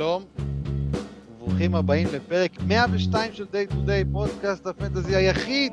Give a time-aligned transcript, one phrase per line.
[0.00, 0.24] שלום,
[1.28, 5.72] וברוכים הבאים לפרק 102 של Day to Day, פודקאסט הפנטזי היחיד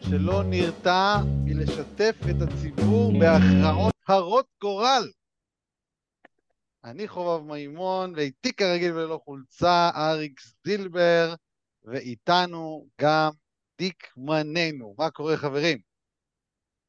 [0.00, 5.10] שלא נרתע מלשתף את הציבור בהכרעות הרות גורל.
[6.84, 11.34] אני חובב מימון, ואיתי כרגיל וללא חולצה, אריקס זילבר,
[11.84, 13.30] ואיתנו גם
[13.78, 14.94] דיקמננו.
[14.98, 15.78] מה קורה חברים?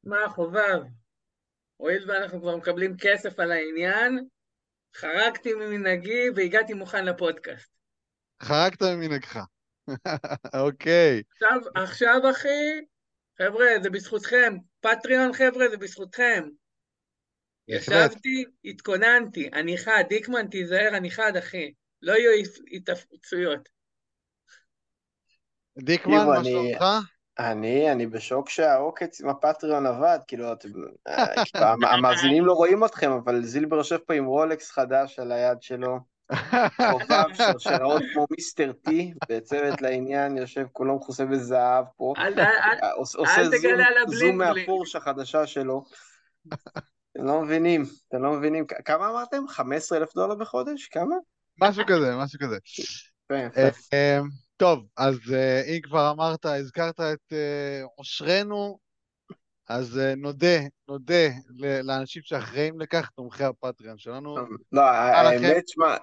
[0.04, 0.82] מה חובב?
[1.76, 4.28] הואיל ואנחנו כבר מקבלים כסף על העניין,
[4.96, 7.68] חרגתי ממנהגי והגעתי מוכן לפודקאסט.
[8.42, 9.38] חרגת ממנהגך.
[10.66, 11.22] אוקיי.
[11.32, 12.80] עכשיו, עכשיו אחי,
[13.38, 14.56] חבר'ה, זה בזכותכם.
[14.80, 16.44] פטריון, חבר'ה, זה בזכותכם.
[17.68, 21.72] ישבתי, התכוננתי, אני חד, דיקמן, תיזהר, אני חד, אחי.
[22.02, 22.42] לא יהיו
[22.72, 23.68] התאפצויות.
[25.78, 26.84] דיקמן, מה שלומך?
[27.38, 30.68] אני, אני בשוק שהעוקץ עם הפטריון עבד, כאילו, אתם,
[31.08, 31.24] אה,
[31.72, 35.98] המ- המאזינים לא רואים אתכם, אבל זילבר יושב פה עם רולקס חדש על היד שלו,
[36.90, 42.12] חובב שרשראות כמו מיסטר טי, בצוות לעניין, יושב כולו מכוסה בזהב פה,
[42.82, 43.40] אה, עוש- עושה
[44.18, 44.38] זום.
[44.38, 45.84] מהפורש החדשה שלו.
[47.12, 49.48] אתם לא מבינים, אתם לא מבינים, כמה אמרתם?
[49.48, 50.88] 15 אלף דולר בחודש?
[50.88, 51.14] כמה?
[51.60, 52.56] משהו כזה, משהו כזה.
[54.62, 58.78] אה, אה, טוב, אז אה, אם כבר אמרת, הזכרת את אה, עושרנו,
[59.68, 64.36] אז אה, נודה, נודה ל- לאנשים שאחראים לכך, תומכי ה Patreon שלנו.
[64.72, 64.80] לא.
[64.82, 65.96] האמת, שמע,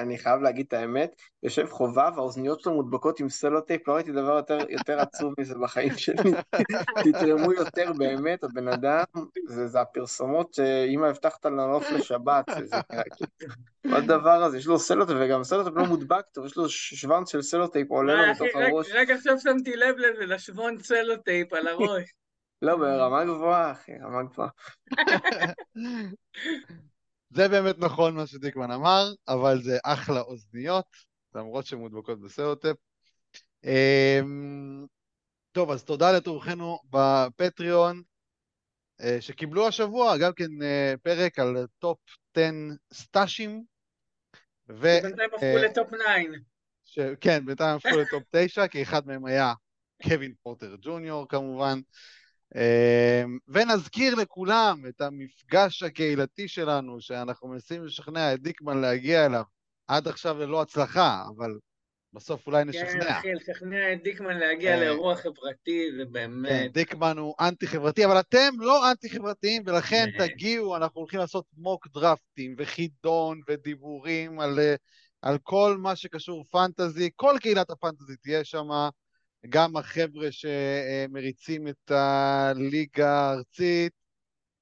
[0.00, 4.36] אני חייב להגיד את האמת, יושב חובב, האוזניות שלו מודבקות עם סלוטייפ, לא ראיתי דבר
[4.36, 6.32] יותר, יותר עצוב מזה בחיים שלי.
[7.04, 9.04] תתרמו יותר באמת, הבן אדם,
[9.46, 13.54] זה, זה הפרסומות שאמא הבטחת לנוף לשבת, זה, כאילו.
[13.84, 17.42] מה הדבר הזה, יש לו סלוטייפ, וגם סלוטייפ לא מודבק טוב, יש לו שוונץ של
[17.42, 18.86] סלוטייפ עולה לו אחי, בתוך הראש.
[18.94, 22.12] רק עכשיו שמתי לב לזה, לשוונץ סלוטייפ על הראש.
[22.62, 24.48] לא, ברמה גבוהה, אחי, רמה גבוהה.
[27.36, 30.86] זה באמת נכון מה שדיקמן אמר, אבל זה אחלה אוזניות,
[31.34, 32.76] למרות שהן מודבקות בסלוטייפ.
[33.64, 34.86] אמ,
[35.52, 38.02] טוב, אז תודה לתומכינו ב Patreon,
[39.00, 41.98] אה, שקיבלו השבוע גם כן אה, פרק על top
[42.34, 42.50] 10
[42.92, 43.64] stash ים,
[44.68, 44.80] ו...
[45.02, 46.04] בינתיים הפכו אה, ל top 9.
[46.84, 46.98] ש...
[47.20, 49.52] כן, בינתיים הפכו ל top 9, כי אחד מהם היה
[50.02, 51.80] קווין פורטר ג'וניור כמובן.
[52.54, 59.42] אמ, ונזכיר לכולם את המפגש הקהילתי שלנו, שאנחנו מנסים לשכנע את דיקמן להגיע אליו,
[59.88, 61.58] עד עכשיו ללא הצלחה, אבל
[62.12, 63.18] בסוף אולי כן, נשכנע.
[63.18, 66.72] אחי, לשכנע את דיקמן להגיע אה, לאירוע חברתי, זה כן, באמת...
[66.72, 70.28] דיקמן הוא אנטי-חברתי, אבל אתם לא אנטי-חברתיים, ולכן אה.
[70.28, 74.74] תגיעו, אנחנו הולכים לעשות מוק דרפטים וחידון ודיבורים על, אה,
[75.22, 78.68] על כל מה שקשור פנטזי, כל קהילת הפנטזי תהיה שם,
[79.48, 83.92] גם החבר'ה שמריצים את הליגה הארצית,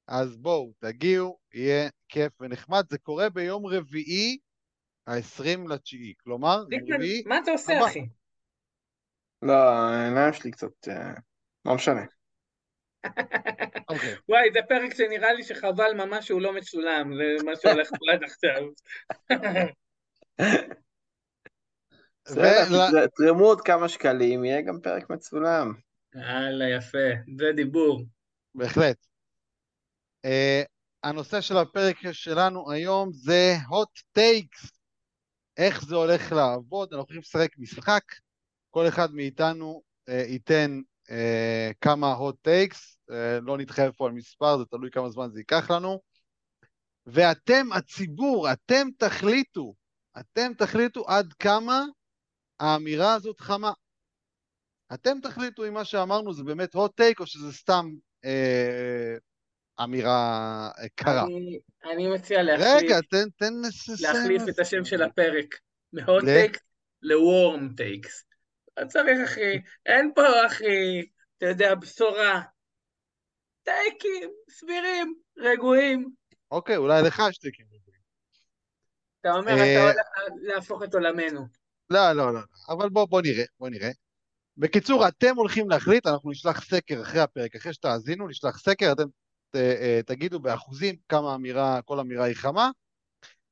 [0.08, 2.84] אז בואו, תגיעו, יהיה כיף ונחמד.
[2.90, 4.38] זה קורה ביום רביעי,
[5.06, 6.64] ה-20 לתשיעי, כלומר,
[6.94, 7.86] רביעי, מה אתה עושה.
[7.86, 8.06] אחי?
[9.42, 11.12] לא, העיניים שלי קצת, אה,
[11.64, 12.04] לא משנה.
[13.88, 14.14] אוקיי.
[14.28, 18.22] וואי, זה פרק שנראה לי שחבל ממש שהוא לא מצולם, זה מה שהולך פה עד
[18.22, 18.62] עכשיו.
[22.30, 25.72] בסדר, תרמו עוד כמה שקלים, יהיה גם פרק מצולם.
[26.14, 27.08] הלאה, יפה,
[27.38, 28.04] זה דיבור.
[28.54, 28.96] בהחלט.
[30.26, 30.66] Uh,
[31.02, 34.70] הנושא של הפרק שלנו היום זה hot takes.
[35.56, 38.02] איך זה הולך לעבוד, אנחנו הולכים לשחק משחק,
[38.70, 41.12] כל אחד מאיתנו uh, ייתן uh,
[41.80, 45.70] כמה hot takes, uh, לא נתחייב פה על מספר, זה תלוי כמה זמן זה ייקח
[45.70, 46.00] לנו,
[47.06, 49.74] ואתם, הציבור, אתם תחליטו,
[50.20, 51.84] אתם תחליטו עד כמה
[52.60, 53.72] האמירה הזאת חמה.
[54.94, 57.86] אתם תחליטו אם מה שאמרנו זה באמת hot take או שזה סתם
[58.24, 59.14] אה,
[59.84, 60.18] אמירה
[60.78, 61.22] אה, קרה.
[61.24, 61.58] אני-
[61.92, 63.52] אני מציע להחליף רגע, תן, תן.
[64.00, 65.54] להחליף את השם של הפרק,
[65.92, 66.58] מ-hot takes
[67.02, 68.24] ל-warm takes.
[68.80, 71.06] לא צריך, אחי, אין פה, אחי,
[71.38, 72.42] אתה יודע, בשורה.
[73.62, 76.10] טייקים, סבירים, רגועים.
[76.50, 77.66] אוקיי, אולי לך יש תיקים.
[79.20, 80.06] אתה אומר, אה, אתה הולך
[80.42, 81.59] להפוך את עולמנו.
[81.90, 83.90] לא, לא, לא, אבל בוא, בוא נראה, בוא נראה.
[84.56, 89.08] בקיצור, אתם הולכים להחליט, אנחנו נשלח סקר אחרי הפרק, אחרי שתאזינו, נשלח סקר, אתם
[89.50, 92.70] ת, אה, תגידו באחוזים כמה אמירה, כל אמירה היא חמה,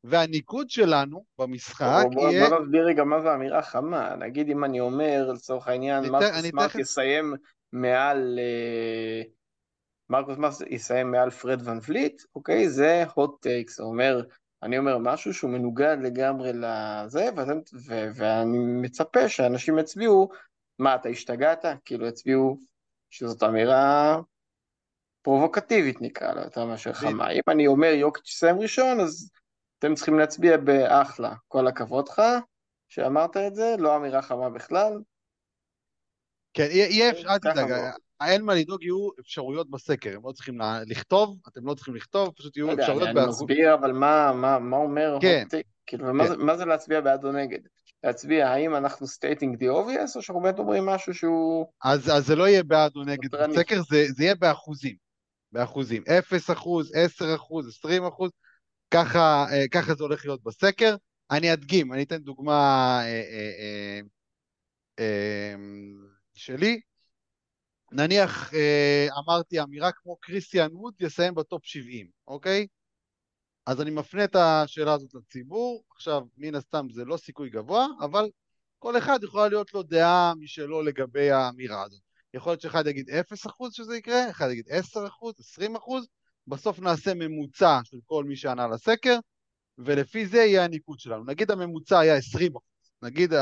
[0.05, 2.49] והניקוד שלנו במשחק בוא- בוא יהיה...
[2.49, 4.17] בוא נסביר רגע מה זה אמירה חמה.
[4.17, 7.35] נגיד אם אני אומר, לצורך העניין, מרקוס סמארט תכף- יסיים
[7.73, 8.39] מעל...
[8.39, 9.23] אה,
[10.11, 12.69] מרקוס סמארט יסיים מעל פרד ון וליט, אוקיי?
[12.69, 13.73] זה hot takes.
[13.77, 14.21] זה אומר,
[14.63, 20.29] אני אומר משהו שהוא מנוגד לגמרי לזה, ואתם, ו, ואני מצפה שאנשים יצביעו,
[20.79, 21.65] מה, אתה השתגעת?
[21.85, 22.59] כאילו יצביעו
[23.11, 24.17] שזאת אמירה
[25.23, 27.31] פרובוקטיבית נקרא לה, יותר מאשר חמה.
[27.31, 29.31] אם אני אומר יוקיץ' יסיים ראשון, אז
[29.79, 32.23] אתם צריכים להצביע באחלה, כל הכבוד לך,
[32.89, 34.93] שאמרת את זה, לא אמירה חמה בכלל.
[36.55, 37.73] כן, יהיה, יהיה אפשר, אל תדאג.
[38.27, 42.57] אין מה לדאוג, יהיו אפשרויות בסקר, הם לא צריכים לכתוב, אתם לא צריכים לכתוב, פשוט
[42.57, 43.29] לא יהיו יודע, אפשרויות אני, אני.
[43.29, 45.45] מסביר, אבל מה, מה, מה אומר כן?
[45.87, 46.31] כאילו, מה, כן.
[46.31, 47.59] זה, מה זה להצביע בעד או נגד?
[48.05, 52.37] להצביע האם אנחנו stating the obvious, או שאנחנו באמת אומרים משהו שהוא אז, אז זה
[52.37, 53.35] לא יהיה בעד או נגד?
[53.35, 54.95] בסקר, זה, זה יהיה באחוזים.
[55.53, 56.03] באחוזים.
[56.09, 58.31] 0 אחוז, 10 אחוז, 20 אחוז,
[58.91, 60.97] ככה, אה, ככה זה הולך להיות בסקר.
[61.31, 63.23] אני אדגים, אני אתן דוגמה אה,
[64.99, 65.55] אה,
[66.35, 66.81] שלי.
[67.93, 72.67] נניח אה, אמרתי אמירה כמו קריסטיאן ווד יסיים בטופ 70, אוקיי?
[73.67, 75.85] אז אני מפנה את השאלה הזאת לציבור.
[75.91, 78.31] עכשיו, מן הסתם זה לא סיכוי גבוה, אבל
[78.79, 82.01] כל אחד יכולה להיות לו דעה משלו לגבי האמירה הזאת.
[82.35, 83.13] יכול להיות שאחד יגיד 0%
[83.73, 84.73] שזה יקרה, אחד יגיד 10%,
[85.61, 85.71] 20%,
[86.47, 89.19] בסוף נעשה ממוצע של כל מי שענה לסקר,
[89.79, 91.25] ולפי זה יהיה הניקוד שלנו.
[91.25, 92.21] נגיד הממוצע היה 20%,
[93.03, 93.33] נגיד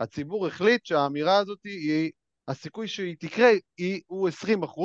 [0.00, 2.10] הציבור החליט שהאמירה הזאת היא,
[2.50, 4.80] הסיכוי שהיא תקרה היא, הוא 20%,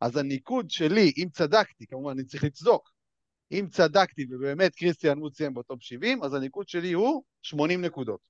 [0.00, 2.90] אז הניקוד שלי, אם צדקתי, כמובן אני צריך לצדוק,
[3.52, 8.20] אם צדקתי ובאמת קריסטיאן ווד סיים בטופ 70, אז הניקוד שלי הוא 80 נקודות.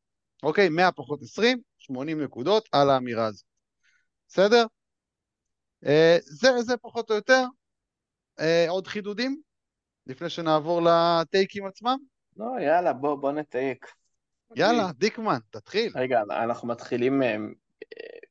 [0.43, 0.69] אוקיי?
[0.69, 3.45] 100 פחות 20, 80 נקודות על האמירה הזאת.
[4.29, 4.67] בסדר?
[5.87, 7.45] אה, זה, זה פחות או יותר.
[8.41, 9.41] אה, עוד חידודים?
[10.07, 11.97] לפני שנעבור לטייקים עצמם?
[12.37, 13.87] לא, יאללה, בוא, בוא נתייק.
[14.57, 15.93] יאללה, דיקמן, תתחיל.
[15.97, 17.37] רגע, אנחנו מתחילים, אה,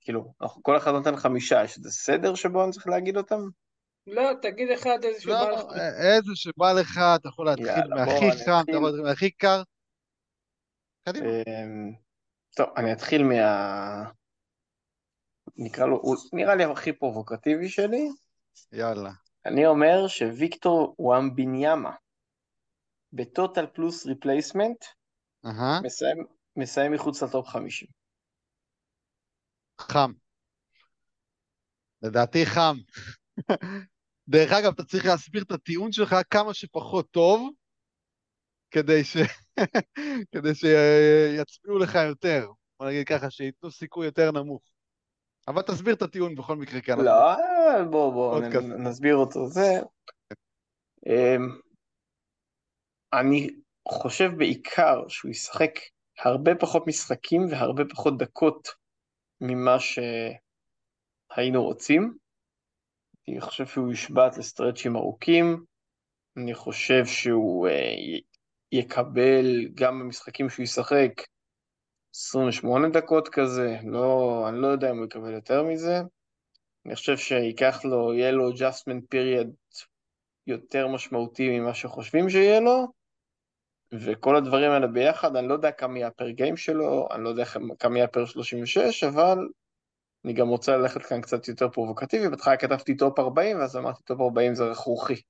[0.06, 3.40] כאילו, אנחנו- כל אחד נותן חמישה, יש איזה סדר שבו אני צריך להגיד אותם?
[4.08, 5.60] לא, תגיד אחד איזה שבא לך.
[5.60, 8.72] לא, אה, איזה שבא לך, אתה יכול להתחיל מהכי חם, אתה.
[8.72, 9.62] יכול להתחיל מהכי קר.
[11.10, 11.28] קדימה.
[11.28, 11.94] אמ,
[12.56, 14.04] טוב, אני אתחיל מה...
[15.58, 18.10] נקרא לו, הוא נראה לי הכי פרובוקטיבי שלי.
[18.72, 19.12] יאללה.
[19.46, 21.92] אני אומר שוויקטור וומבניאמה
[23.14, 24.86] ב total plus replacement
[26.56, 27.88] מסיים מחוץ ל top 50.
[29.82, 30.12] חם.
[32.02, 32.78] לדעתי חם.
[34.28, 37.50] דרך אגב, אתה צריך להסביר את הטיעון שלך כמה שפחות טוב,
[38.72, 39.18] כדי ש...
[40.32, 42.48] כדי שיצביעו לך יותר.
[42.80, 44.62] בוא נגיד ככה, שייתנו סיכוי יותר נמוך.
[45.48, 47.06] אבל תסביר את הטיעון בכל מקרה, כי אנחנו...
[47.06, 48.88] לא, בוא, בוא, נ-.
[48.88, 49.48] נסביר אותו.
[49.48, 49.72] זה...
[51.08, 51.60] אמ,
[53.14, 53.50] אני
[53.88, 55.72] חושב בעיקר שהוא ישחק
[56.20, 58.68] הרבה פחות משחקים והרבה פחות דקות
[59.42, 62.18] ממה שהיינו רוצים.
[63.28, 65.64] אני חושב שהוא יושבת לסטרצ'ים ארוכים.
[66.38, 68.22] אני חושב שהוא י-
[68.72, 69.46] יקבל
[69.76, 71.12] גם במשחקים שהוא ישחק
[72.16, 76.02] 28 דקות כזה, לא, אני לא יודע אם הוא יקבל יותר מזה.
[76.86, 79.82] אני חושב שייקח לו, יהיה לו adjustment period
[80.48, 82.88] יותר משמעותי ממה שחושבים שיהיה לו,
[84.00, 87.46] וכל הדברים האלה ביחד, אני לא יודע כמה יהיה הפר גיים שלו, אני לא יודע
[87.80, 89.38] כמה יהיה ה per 36, אבל
[90.26, 94.22] אני גם רוצה ללכת כאן קצת יותר פרובוקטיבי, בהתחלה כתבתי top 40, ואז אמרתי top
[94.22, 95.22] 40 זה רכרוכי,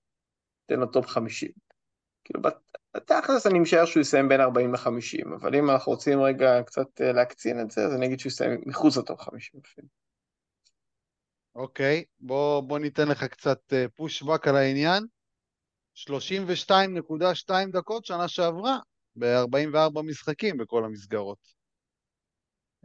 [0.65, 1.49] תן לו top 50.
[2.23, 6.63] כאילו, בת- בתכלס אני משער שהוא יסיים בין 40 ל-50, אבל אם אנחנו רוצים רגע
[6.63, 9.87] קצת אה, להקצין את זה, אז אני אגיד שהוא יסיים מחוץ ל top 50 אפילו.
[11.55, 15.05] אוקיי, בוא, בוא ניתן לך קצת pushback על העניין.
[15.95, 18.77] 32.2 דקות שנה שעברה,
[19.15, 21.55] ב-44 משחקים בכל המסגרות.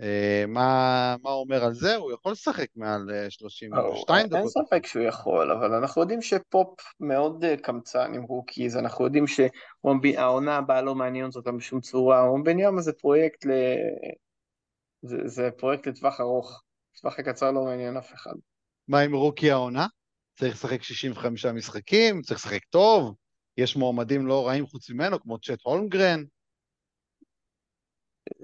[0.01, 1.97] אה, מה, מה אומר על זה?
[1.97, 4.51] הוא יכול לשחק מעל אה, 32 אין דקות.
[4.51, 10.57] ספק שהוא יכול, אבל אנחנו יודעים שפופ מאוד אה, קמצן עם rookies, אנחנו יודעים שהעונה
[10.57, 13.51] הבאה לא מעניינת אותם בשום צורה, וומבניאמה זה פרויקט ל...
[15.03, 16.63] זה, זה פרויקט לטווח ארוך,
[16.97, 18.35] לטווח הקצר לא מעניין אף אחד.
[18.89, 19.87] מה עם rookie העונה?
[20.35, 23.15] צריך לשחק 65 משחקים, צריך לשחק טוב,
[23.57, 26.25] יש מועמדים לא רעים חוץ ממנו, כמו צ'ט הולמגרן.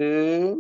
[0.00, 0.52] אה,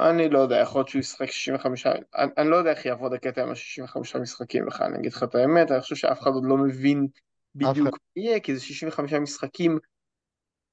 [0.00, 3.42] אני לא יודע, יכול להיות שהוא ישחק 65, אני, אני לא יודע איך יעבוד הקטע
[3.42, 6.56] עם ה-65 משחקים בכלל, אני אגיד לך את האמת, אני חושב שאף אחד עוד לא
[6.56, 7.06] מבין
[7.54, 7.78] בדיוק.
[7.78, 9.78] מה יהיה, כי זה 65 משחקים,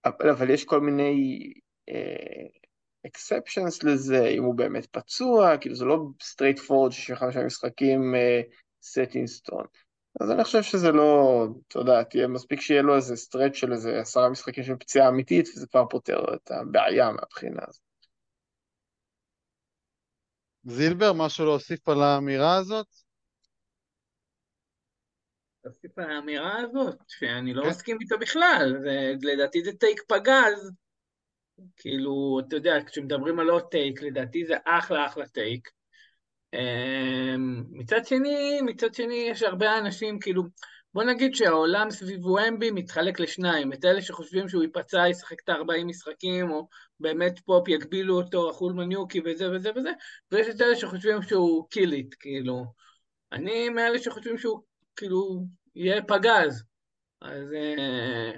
[0.06, 1.40] אבל, אבל יש כל מיני
[3.08, 8.14] אקספשנס לזה, אם הוא באמת פצוע, כאילו זה לא straight forward 65 משחקים
[8.82, 9.68] set in stone.
[10.20, 14.00] אז אני חושב שזה לא, אתה יודע, תהיה מספיק שיהיה לו איזה stretch של איזה
[14.00, 17.82] עשרה משחקים של פציעה אמיתית, וזה כבר פותר את הבעיה מהבחינה הזאת.
[20.64, 22.88] זילבר, משהו להוסיף על האמירה הזאת?
[25.64, 27.70] תוסיף על האמירה הזאת, שאני לא כן.
[27.70, 30.72] מסכים איתה בכלל, זה, לדעתי זה take פגז,
[31.78, 35.70] כאילו, אתה יודע, כשמדברים על עוד take, לדעתי זה אחלה אחלה טייק.
[36.54, 40.44] אמ, מצד שני, מצד שני, יש הרבה אנשים, כאילו,
[40.94, 45.86] בוא נגיד שהעולם סביב ומבי מתחלק לשניים, את אלה שחושבים שהוא ייפצע, ישחק את ה-40
[45.86, 46.68] משחקים, או
[47.00, 49.90] באמת פופ יגבילו אותו, רחול מניוקי וזה וזה וזה,
[50.32, 52.66] ויש את אלה שחושבים שהוא kill it, כאילו.
[53.32, 54.62] אני מאלה שחושבים שהוא
[54.96, 56.64] כאילו יהיה פגז.
[57.22, 58.32] אז אה,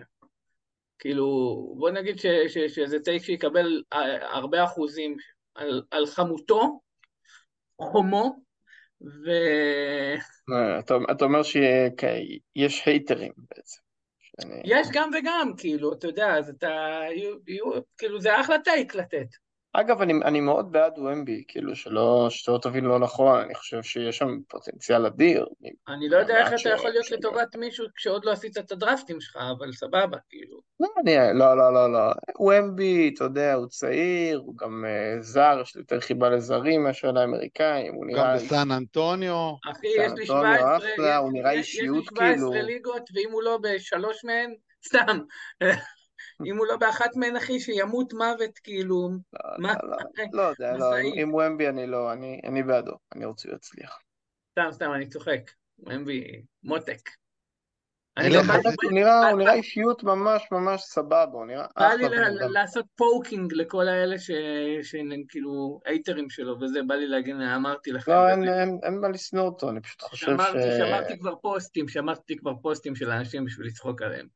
[1.00, 1.26] כאילו,
[1.78, 5.18] בוא נגיד ש, ש, שזה take שיקבל אה, הרבה אחוזים
[5.56, 6.80] על, על חמותו,
[7.82, 8.40] חומו,
[9.02, 9.30] ו...
[10.54, 13.82] אה, אתה, אתה אומר שיש הייטרים בעצם.
[14.20, 14.62] שאני...
[14.66, 17.02] יש גם וגם, כאילו, אתה יודע, אז אתה...
[17.16, 17.66] יהיו, יהיו,
[17.98, 19.28] כאילו, זה אחלה טייק לתת.
[19.76, 24.18] אגב, אני, אני מאוד בעד ומבי, כאילו, שלא, שלא תבין לא נכון, אני חושב שיש
[24.18, 25.46] שם פוטנציאל אדיר.
[25.88, 29.38] אני לא יודע איך אתה יכול להיות לטובת מישהו כשעוד לא עשית את הדרפטים שלך,
[29.58, 30.60] אבל סבבה, כאילו.
[30.80, 32.12] לא, אני, לא, לא, לא, לא.
[32.40, 37.12] ומבי, אתה יודע, הוא צעיר, הוא גם uh, זר, יש לי יותר חיבה לזרים מאשר
[37.12, 38.34] לאמריקאים, הוא גם נראה...
[38.36, 39.54] איש- בסן אנטוניו.
[39.72, 42.68] אחי, יש לי אנטוניו 17, אחלה, הוא יש- נראה יש- אישיות יש לי 17 כאילו.
[42.68, 44.54] ליגות, ואם הוא לא בשלוש מהן,
[44.88, 45.20] סתם.
[46.46, 49.10] אם הוא לא באחת מהן, אחי, שימות מוות, כאילו,
[49.58, 49.74] מה?
[49.84, 49.98] לא, לא,
[50.34, 51.14] לא יודע, לא, עם- משאית.
[51.18, 54.00] עם ומבי אני לא, אני, אני בעדו, אני רוצה שהוא יצליח.
[54.52, 55.52] סתם, סתם, אני צוחק.
[55.80, 57.10] ומבי, מותק.
[58.18, 62.06] בא לי- באמת, הוא נראה, הוא נראה אישיות ממש ממש סבבה, הוא נראה בא לי
[62.06, 62.52] אחלה בן ל- אדם.
[62.52, 68.12] לעשות fucking לכל האלה שהם כאילו hater ים שלו, וזה, בא לי להגיד, אמרתי לכם.
[68.12, 68.30] לא.
[68.30, 70.78] אין, מה לשנוא אותו, אני פשוט חושב ש...
[70.78, 74.28] שמרתי כבר פוסטים, שמרתי כבר פוסטים של אנשים בשביל לצחוק עליהם.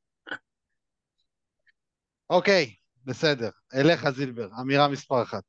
[2.29, 3.49] אוקיי, בסדר.
[3.73, 5.43] אליך זילבר, אמירה מספר אחת.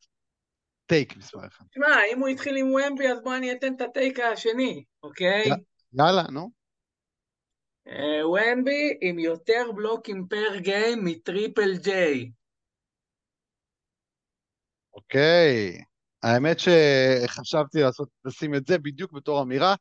[0.87, 1.66] take מספר אחת.
[1.70, 5.44] תשמע, אם הוא התחיל עם ומבי, אז בוא אני אתן את ה take השני, אוקיי?
[5.47, 5.54] יא.
[5.92, 6.50] יאללה, נו.
[7.88, 12.30] אה, ומבי עם יותר בלוקים פר גיים מטריפל ג'יי.
[14.94, 15.82] אוקיי.
[16.23, 19.75] האמת שחשבתי לעשות, לשים את זה בדיוק בתור אמירה,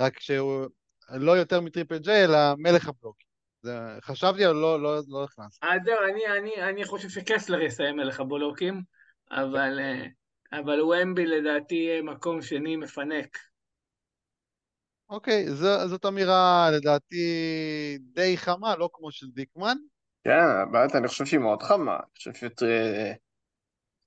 [0.00, 0.66] רק שהוא
[1.10, 3.23] לא יותר מטריפל ג'יי, אלא מלך הבלוקים.
[3.64, 5.58] זה, חשבתי, אבל לא, לא, לא הכנס.
[5.62, 8.82] אז זהו, אני, אני, אני חושב שקסלר יסיים מלך הבלוקים,
[9.30, 10.06] אבל, אה,
[10.60, 13.38] אבל ומבי לדעתי מקום שני מפנק.
[15.10, 17.24] אוקיי, זו, זאת אמירה לדעתי
[18.00, 19.76] די חמה, לא כמו של דיקמן.
[20.24, 22.66] כן, באמת, אני חושב שהיא מאוד חמה, אני חושב שיותר...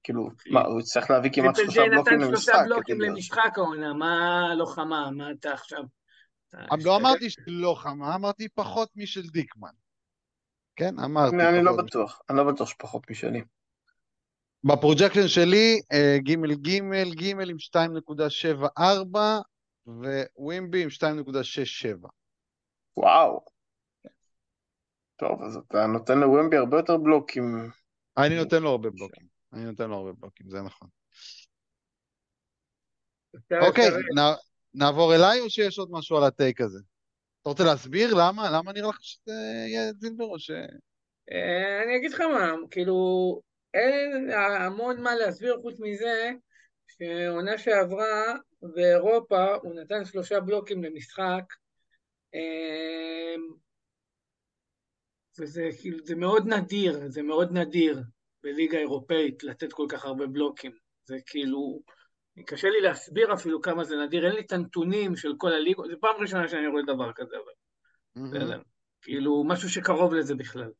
[0.03, 2.53] כאילו, מה, הוא יצטרך להביא כמעט triple שלושה ג'יי בלוקים נתן למשחק.
[2.53, 5.11] שלושה בלוקים כדי- למשחק העונה, מה לא חמה?
[5.11, 5.79] מה אתה עכשיו?
[6.49, 6.97] אתה אבל לא?
[6.97, 9.73] אמרתי שלא חמה, אמרתי פחות משל דיקמן.
[10.75, 11.77] כן, אמרתי אני אני לא.
[11.77, 13.41] בטוח, אני לא בטוח שפחות משלי.
[14.63, 19.41] ב projection שלי, אה, גימל גימל גימל עם 2.74
[20.37, 22.07] וומבי עם 2.67.
[22.97, 23.45] וואו.
[25.15, 27.69] טוב, אז אתה נותן לוומבי הרבה יותר בלוקים.
[28.17, 29.27] אני נותן לו הרבה בלוקים.
[29.53, 30.87] אני נותן לו הרבה בלוקים, זה נכון.
[33.67, 33.89] אוקיי,
[34.77, 36.79] נעבור אליי או שיש עוד משהו על ה take הזה?
[37.41, 38.49] אתה רוצה להסביר למה?
[38.51, 39.33] למה נראה לך שזה
[39.67, 40.51] יהיה זילבר או ש...
[41.31, 42.95] אה, אני אגיד לך מה, כאילו,
[43.73, 46.31] אין המון מה להסביר חוץ מזה
[46.87, 51.43] שעונה שעברה באירופה הוא נתן שלושה בלוקים למשחק
[52.35, 53.35] אה,
[55.39, 58.03] וזה כאילו, זה מאוד נדיר, זה מאוד נדיר
[58.43, 60.71] בליגה אירופאית לתת כל כך הרבה בלוקים.
[61.05, 61.81] זה כאילו,
[62.45, 65.97] קשה לי להסביר אפילו כמה זה נדיר, אין לי את הנתונים של כל הליגות, זו
[66.01, 68.61] פעם ראשונה שאני רואה דבר כזה, אבל בסדר.
[69.01, 70.71] כאילו, משהו שקרוב לזה בכלל.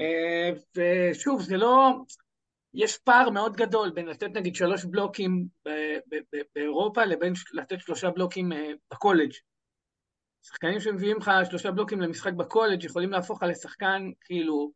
[0.00, 1.92] אה, ושוב, זה לא...
[2.74, 7.80] יש פער מאוד גדול בין לתת נגיד שלוש בלוקים ב- ב- ב- באירופה לבין לתת
[7.80, 9.32] שלושה בלוקים אה, בקולג'.
[10.42, 14.72] שחקנים שמביאים לך שלושה בלוקים למשחק בקולג' יכולים להפוך לך לשחקן כאילו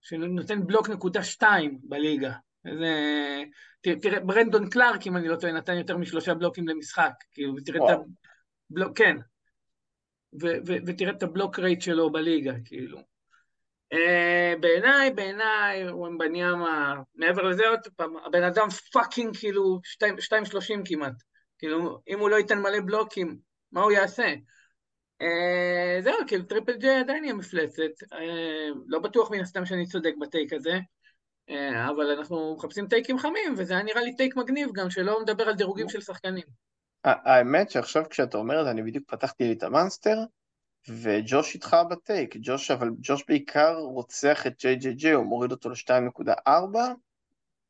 [0.00, 2.32] שנותן בלוק נקודה שתיים בליגה.
[2.64, 3.42] זה...
[3.80, 7.12] תראה, ברנדון קלארק, אם אני לא טועה, נתן יותר משלושה בלוקים למשחק.
[7.32, 7.98] כאילו, ותראה את.
[8.70, 9.16] הבלוק, כן.
[10.42, 12.98] ו- ו- ותראה את ה block rate שלו בליגה, כאילו.
[13.94, 21.12] אה, בעיניי, בעיניי, וומבניאמה, מעבר לזה עוד פעם, הבן אדם fucking כאילו 2.30 כמעט.
[21.58, 23.38] כאילו, אם הוא לא ייתן מלא בלוקים,
[23.72, 24.34] מה הוא יעשה?
[25.22, 25.24] אה,
[26.00, 28.02] זהו, כאילו טריפל ג'יי עדיין יהיה מפלצת.
[28.12, 28.16] אה,
[28.86, 30.78] לא בטוח מן הסתם שאני צודק ב take הזה,
[31.90, 35.54] אבל אנחנו מחפשים טייקים חמים, וזה היה נראה לי take מגניב גם, שלא מדבר על
[35.54, 36.44] דירוגים של שחקנים.
[37.04, 40.18] האמת שעכשיו כשאתה אומר את זה, אני בדיוק פתחתי לי את המאנסטר,
[40.88, 45.70] וג'וש איתך בטייק, ג'וש, אבל ג'וש בעיקר רוצח את ג'יי ג'יי ג'יי, הוא מוריד אותו
[45.70, 46.48] ל-2.4,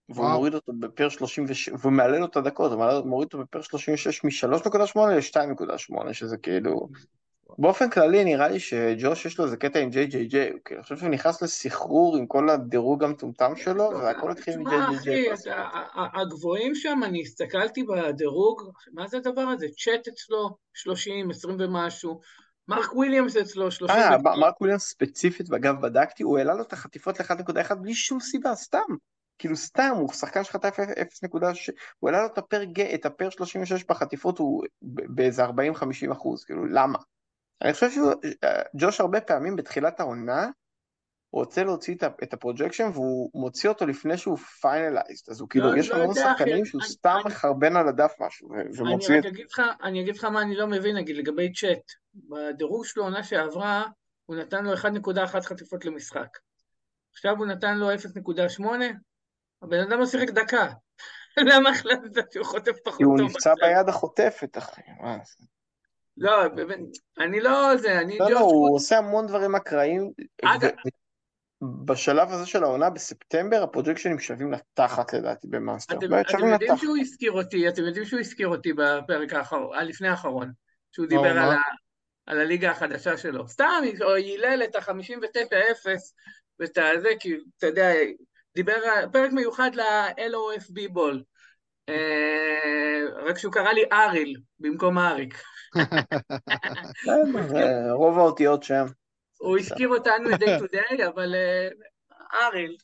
[0.09, 0.29] והוא.
[0.29, 4.99] מוריד אותו בפר 36, והוא מעלה לו את הדקות, הוא מוריד אותו בפר 36 מ-3.8
[4.99, 6.89] ל-2.8, שזה כאילו...
[7.59, 10.79] באופן כללי נראה לי שג'וש יש לו איזה קטע עם ג'יי ג'יי ג'יי, הוא כאילו,
[10.79, 15.35] אני חושב שהוא נכנס לסחרור עם כל הדירוג המטומטם שלו, והכל התחיל תשמע, ג'יי ג'יי.
[15.35, 19.67] אחי, ה- הגבוהים שם, אני הסתכלתי בדירוג, מה זה הדבר הזה?
[19.79, 22.21] צ'אט אצלו 30, 20 ומשהו,
[22.69, 23.97] מרק וויליאמס אצלו 30...
[23.97, 28.55] אה, מרק וויליאמס ספציפית, ואגב בדקתי, הוא העלה לו את החטיפות ל-1.1 בלי שום סיבה,
[28.55, 28.79] סתם.
[29.39, 33.13] כאילו סתם, הוא שחקן שחטף 0.6, הוא העלה לו את ה per, ג- את ה
[33.13, 35.49] per 36 בחטיפות הוא באיזה 40-50
[36.13, 36.99] אחוז, כאילו למה?
[37.63, 40.49] אני חושב שג'וש הרבה פעמים בתחילת העונה,
[41.31, 45.73] הוא רוצה להוציא את ה projection והוא מוציא אותו לפני שהוא finalized, אז הוא כאילו,
[45.73, 49.25] לא- יש לא המון יודע, אחי, שחקנים שהוא סתם מחרבן על הדף משהו, ומוציא את...
[49.25, 51.93] אגיד לך, אני אגיד לך מה אני לא מבין, נגיד, לגבי צ'אט.
[52.15, 53.85] בדירוג שלו עונה שעברה,
[54.27, 56.39] הוא נתן לו 1.1 חטיפות למשחק.
[57.13, 58.65] עכשיו הוא נתן לו 0.8,
[59.63, 60.69] הבן אדם לא שיחק דקה.
[61.51, 63.55] למה החלטת שהוא חוטף פחות כי הוא טוב נפצע?
[63.61, 65.45] ביד החוטפת, אחי, מה זה?
[66.17, 66.79] לא, באמת,
[67.19, 68.75] אני לא זה, אני לא, ג'וש לא, הוא.
[68.75, 70.11] עושה המון דברים אקראיים,
[70.45, 70.71] אגב-
[71.63, 75.99] ובשלב הזה של העונה, בספטמבר, הפרוג'קשנים שווים לתחת לדעתי במאסטר.
[75.99, 76.77] אתם, אתם יודעים.
[76.77, 80.53] שהוא הזכיר אותי, אתם יודעים שהוא הזכיר אותי בפרק האחרון, אה, לפני האחרון,
[80.93, 81.41] שהוא מה, דיבר?
[81.41, 81.57] על, ה,
[82.27, 83.49] על הליגה החדשה שלו.
[83.49, 85.87] סתם, או הילל את ה-59-0
[86.61, 87.93] ואת הזה, כי אתה יודע,
[88.55, 88.75] דיבר,
[89.13, 91.23] פרק מיוחד ל-LOFB בול.
[91.89, 95.43] אה, רק שהוא קרא לי אריל במקום אריק.
[95.77, 98.85] בסדר, אה, רוב האותיות שם.
[99.39, 101.69] הוא הזכיר אותנו day to day, אבל אה,
[102.47, 102.77] אריל.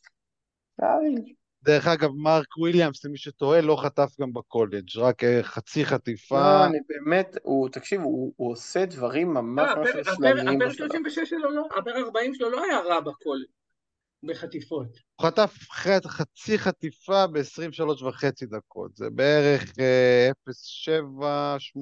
[0.82, 1.20] אריל.
[1.62, 6.40] דרך אגב, מרק וויליאמס, למי שטועה, לא חטף גם בקולג', רק חצי חטיפה.
[6.40, 10.68] לא, אני באמת, הוא, תקשיב, הוא הוא עושה דברים לא, ממש ממש הפרק- רשלניים הפרק
[10.70, 10.88] בשלב.
[10.88, 13.38] 36 שלו, לא, הפרק 40 שלו לא היה רע בכל,
[14.22, 14.86] בחטיפות.
[15.16, 15.54] הוא חטף
[16.06, 21.80] חצי חטיפה ב-23 וחצי דקות, זה בערך אה, 0.78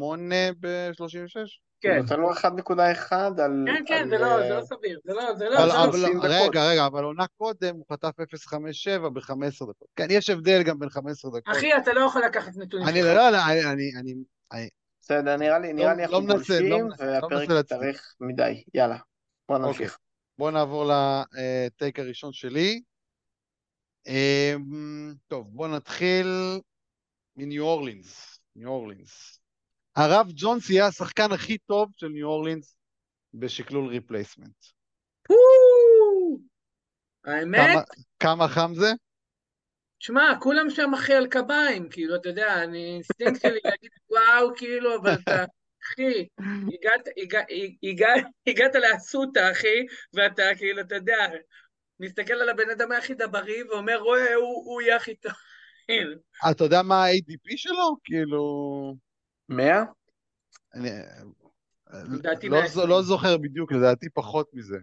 [0.60, 1.40] ב-36?
[1.78, 3.64] הוא כן, נותן לו 1.1 על...
[3.66, 5.92] כן, כן, על, זה לא, אה, זה לא סביר, זה לא, זה לא, לא, אבל,
[5.92, 6.30] 30 דקות.
[6.30, 9.88] רגע, רגע, אבל עונה קודם הוא חטף 0.57 ב-15 דקות.
[9.96, 11.56] כן, יש הבדל גם בין 15 דקות.
[11.56, 13.02] אחי, אתה לא יכול לקחת נתונים אני.
[13.02, 14.14] לא, לא, אני, אני, אני,
[14.52, 14.68] אני,
[15.00, 17.60] בסדר, נראה לי, נראה לא- לי לא אנחנו מנסה, לא גולשים, מנסה, לא והפרק.
[17.64, 18.62] יתארך מדי.
[18.74, 18.96] יאללה,
[19.48, 19.98] בוא נמשיך.
[20.38, 22.82] בואו נעבור לטייק הראשון שלי.
[24.06, 26.26] אמ, טוב, בואו נתחיל
[27.36, 28.40] מניו אורלינס.
[28.56, 29.40] ניו אורלינס.
[29.96, 32.76] הרב ג'ונס יהיה השחקן הכי טוב של ניו אורלינס
[33.34, 34.64] בשקלול replacement.
[37.24, 37.82] האמת, כמה,
[38.20, 38.92] כמה חם זה?
[39.98, 44.96] שמע, כולם שם אחי על קביים, כאילו, אתה יודע, אני, אינסטינקט שלי להגיד וואו, כאילו,
[44.96, 45.44] אבל אתה,
[45.88, 47.46] אחי, הגעת, הגעת,
[47.82, 51.26] הגעת, הגעת לאסותא, אחי, ואתה, כאילו, אתה יודע,
[52.00, 55.32] מסתכל על הבן אדם הכי דברי ואומר, רואה, הוא, הוא יהיה הכי טוב.
[56.50, 57.96] אתה יודע מה ה-ADP שלו?
[58.04, 58.94] כאילו...
[59.48, 59.84] 100?
[60.74, 60.90] אני
[62.02, 62.88] לא, 120.
[62.88, 64.78] לא זוכר בדיוק, לדעתי פחות מזה.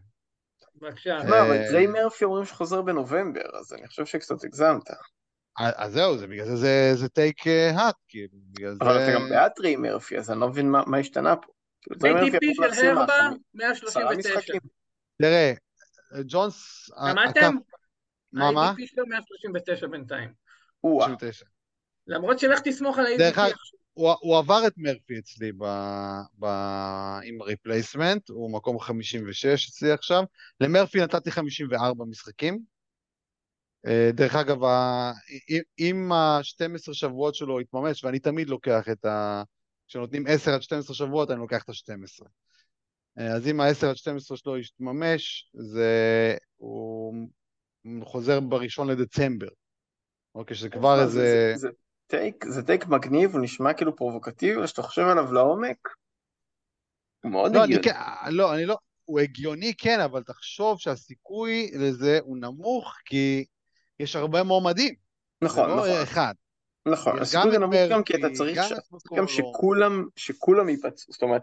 [0.75, 1.17] בבקשה.
[1.17, 4.89] לא, אבל אה, גריי מרפי אומרים שחוזר בנובמבר, אז אני חושב שקצת הגזמת.
[5.57, 9.03] אז זהו, זה בגלל זה זה, זה טייק האט, כאילו, בגלל אבל זה...
[9.03, 11.51] אתה גם בעד גריי מרפי, אז אני לא מבין מה מה השתנה פה.
[11.93, 14.29] ADP יכול של הרבה, חמ- עשרה 139.
[14.39, 14.59] משחקים?
[15.21, 15.53] תראה,
[16.27, 16.89] ג'ונס...
[17.11, 17.57] שמעתם?
[17.57, 17.75] הכף-
[18.31, 18.69] מה, מה?
[18.69, 20.33] ה-ADP שלו 139 בינתיים.
[20.83, 21.05] או-אה.
[21.15, 21.45] 99.
[22.07, 23.79] למרות שלך תסמוך על דרך ה-ADP אגב, עכשיו.
[23.93, 25.63] הוא, הוא עבר את מרפי אצלי ב,
[26.39, 26.45] ב,
[27.23, 30.23] עם replacement, הוא מקום 56 אצלי עכשיו.
[30.61, 32.74] למרפי נתתי 54 משחקים.
[33.87, 34.63] אה, דרך אגב,
[35.49, 39.43] אם- אם ה-12 שבועות שלו יתממש, ואני תמיד לוקח את ה...
[39.87, 42.25] כשנותנים 10 עד 12 שבועות, אני לוקח את ה-12.
[43.17, 45.91] אז אם ה-10 עד 12 שלו יתממש, זה...
[46.55, 47.13] הוא
[48.03, 49.47] חוזר בראשון לדצמבר.
[50.35, 51.53] אוקיי, שזה כבר איזה...
[51.53, 51.69] זה- זה-
[52.07, 55.77] טייק, זה טייק מגניב, הוא נשמע כאילו פרובוקטיבי, אבל כשאתה חושב עליו לעומק,
[57.23, 57.83] הוא מאוד לא, אני הגיוני.
[57.83, 63.45] כן, לא, אני לא, הוא הגיוני כן, אבל תחשוב שהסיכוי לזה הוא נמוך, כי
[63.99, 64.93] יש הרבה מועמדים.
[65.41, 66.34] נכון, זה נכון, לא אחד.
[66.88, 67.19] נכון.
[67.19, 68.73] הסיכוי זה נמוך גם כי אתה צריך ש-
[69.17, 69.27] גם.
[69.27, 71.41] שכולם, שכולם ייפצעו, זאת אומרת,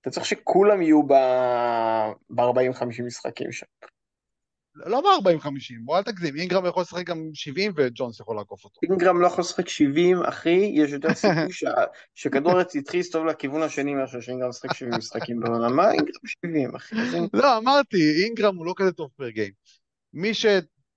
[0.00, 3.66] אתה צריך שכולם יהיו ב-40-50 משחקים שם.
[4.74, 5.48] לא ב-40-50,
[5.84, 8.80] בוא אל תגזים, אינגרם יכול לשחק גם 70 וג'ונס יכול לעקוף אותו.
[8.90, 13.94] אינגרם לא יכול לשחק 70, אחי, יש יותר סיכוי שה- שכדור יתחיל להסתובב לכיוון השני
[13.94, 15.68] מאשר שאינגרם משחק 70 משחקים בעונה.
[15.68, 16.94] מה אינגרם 70, אחי?
[17.32, 19.52] לא, אמרתי, אינגרם הוא לא כזה טוב פר גיים.
[20.12, 20.34] מי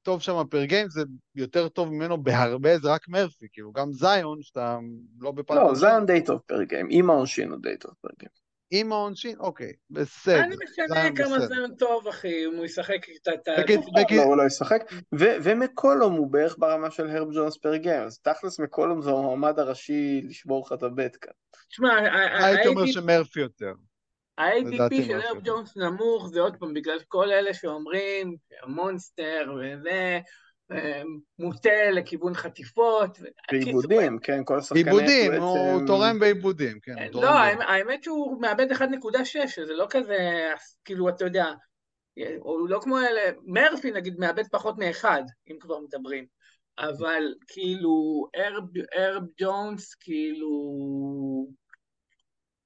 [0.09, 1.01] שטוב שם פר גיים זה
[1.35, 4.77] יותר טוב ממנו בהרבה, זה רק מרפי, כאילו גם זיון, שאתה
[5.19, 8.31] לא בפעם לא, זיון די טוב פר גיים, עם העונשין הוא די טוב פר גיים.
[8.71, 10.39] עם העונשין, אוקיי, בסדר.
[10.43, 11.39] אני משנה זיון כמה.
[11.39, 13.31] זמן טוב, אחי, אם הוא ישחק את ה...
[13.67, 14.83] טוב, לא, הוא לא ישחק,
[15.19, 20.21] ומקולום הוא בערך ברמה של הרב ג'ונס פר גיים, אז תכלס מקולום זה המועמד הראשי
[20.23, 21.33] לשבור לך את הבט כאן.
[21.69, 23.73] תשמע, ה- הייתי אומר שמרפי יותר.
[24.39, 25.37] ה-ADP של הרב.
[25.43, 30.19] ג'ונס נמוך, זה עוד פעם בגלל כל אלה שאומרים, המונסטר וזה,
[30.71, 31.01] אה,
[31.39, 33.17] מוטה לכיוון חטיפות.
[33.51, 37.07] בעיבודים, כן, כל השחקנים בעיבודים, הוא תורם בעיבודים, כן.
[37.11, 37.63] תורם לא.
[37.63, 40.49] האמת- שהוא מאבד 1.6, זה לא כזה,
[40.85, 41.45] כאילו, אתה יודע,
[42.39, 46.25] הוא לא כמו אלה, מרפי נגיד מאבד פחות מאחד, אם כבר מדברים,
[46.79, 48.63] אבל כאילו, ארב,
[48.97, 50.49] ארב ג'ונס, כאילו,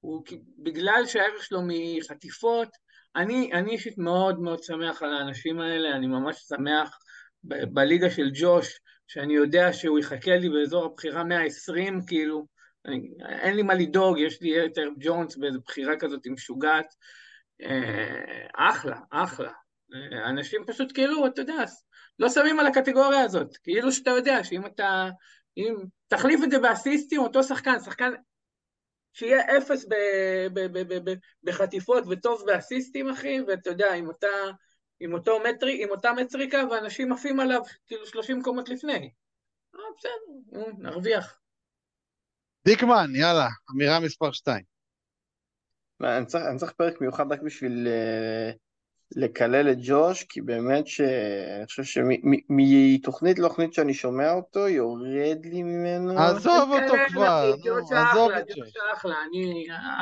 [0.04, 0.24] הוא
[0.58, 2.68] בגלל שהערך שלו מחטיפות,
[3.16, 6.98] אני, אני אישית מאוד מאוד שמח על האנשים האלה, אני ממש שמח
[7.44, 12.46] ב- בליגה של ג'וש, שאני יודע שהוא יחכה לי באזור הבחירה 120, כאילו,
[12.86, 16.86] אני, אין לי מה לדאוג, יש לי את ארב ג'ונס באיזו בחירה כזאת משוגעת.
[17.62, 19.52] אה, אחלה, אחלה.
[19.94, 21.64] אה, אנשים פשוט כאילו, אתה יודע,
[22.18, 23.56] לא שמים על הקטגוריה הזאת.
[23.56, 25.08] כאילו שאתה יודע שאם אתה...
[25.56, 25.74] אם
[26.08, 28.10] תחליף את זה באסיסטים, אותו שחקן, שחקן
[29.14, 29.94] שיהיה אפס ב,
[30.54, 34.28] ב, ב, ב, ב, בחטיפות וטוב באסיסטים, אחי, ואתה יודע, עם אותה...
[35.00, 39.10] עם אותו מטרי, עם אותה מטריקה, ואנשים עפים עליו כאילו 30 קומות לפני.
[39.74, 41.40] אה, בסדר, נרוויח.
[42.66, 44.64] דיקמן, יאללה, אמירה מספר 2.
[46.02, 48.50] אני צריך, אני צריך פרק מיוחד רק בשביל אה,
[49.16, 56.18] לקלל את ג'וש, כי באמת שאני חושב שמתוכנית לתוכנית שאני שומע אותו, יורד לי ממנו.
[56.18, 57.78] עזוב אותו כבר, עזוב
[58.38, 58.72] את ג'וש.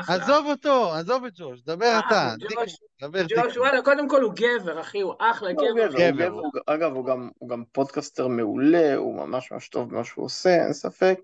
[0.09, 3.57] עזוב אותו, עזוב את ג'וש, דבר אה, אתה, ג'וש- דבר ג'וש.
[3.57, 6.33] וואלה, קודם כל הוא גבר, אחי, הוא אחלה לא, גבר.
[6.67, 10.73] אגב, הוא גם, הוא גם פודקאסטר מעולה, הוא ממש ממש טוב במה שהוא עושה, אין
[10.73, 11.19] ספק.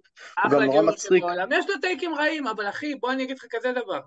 [0.44, 1.24] הוא גם נורא מצחיק.
[1.59, 4.01] יש לו טייקים רעים, אבל אחי, בוא אני אגיד לך כזה דבר.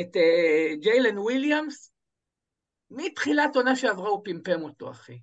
[0.00, 1.92] את אה, ג'יילן וויליאמס,
[2.90, 5.18] מתחילת עונה שעברה הוא פמפם אותו, אחי.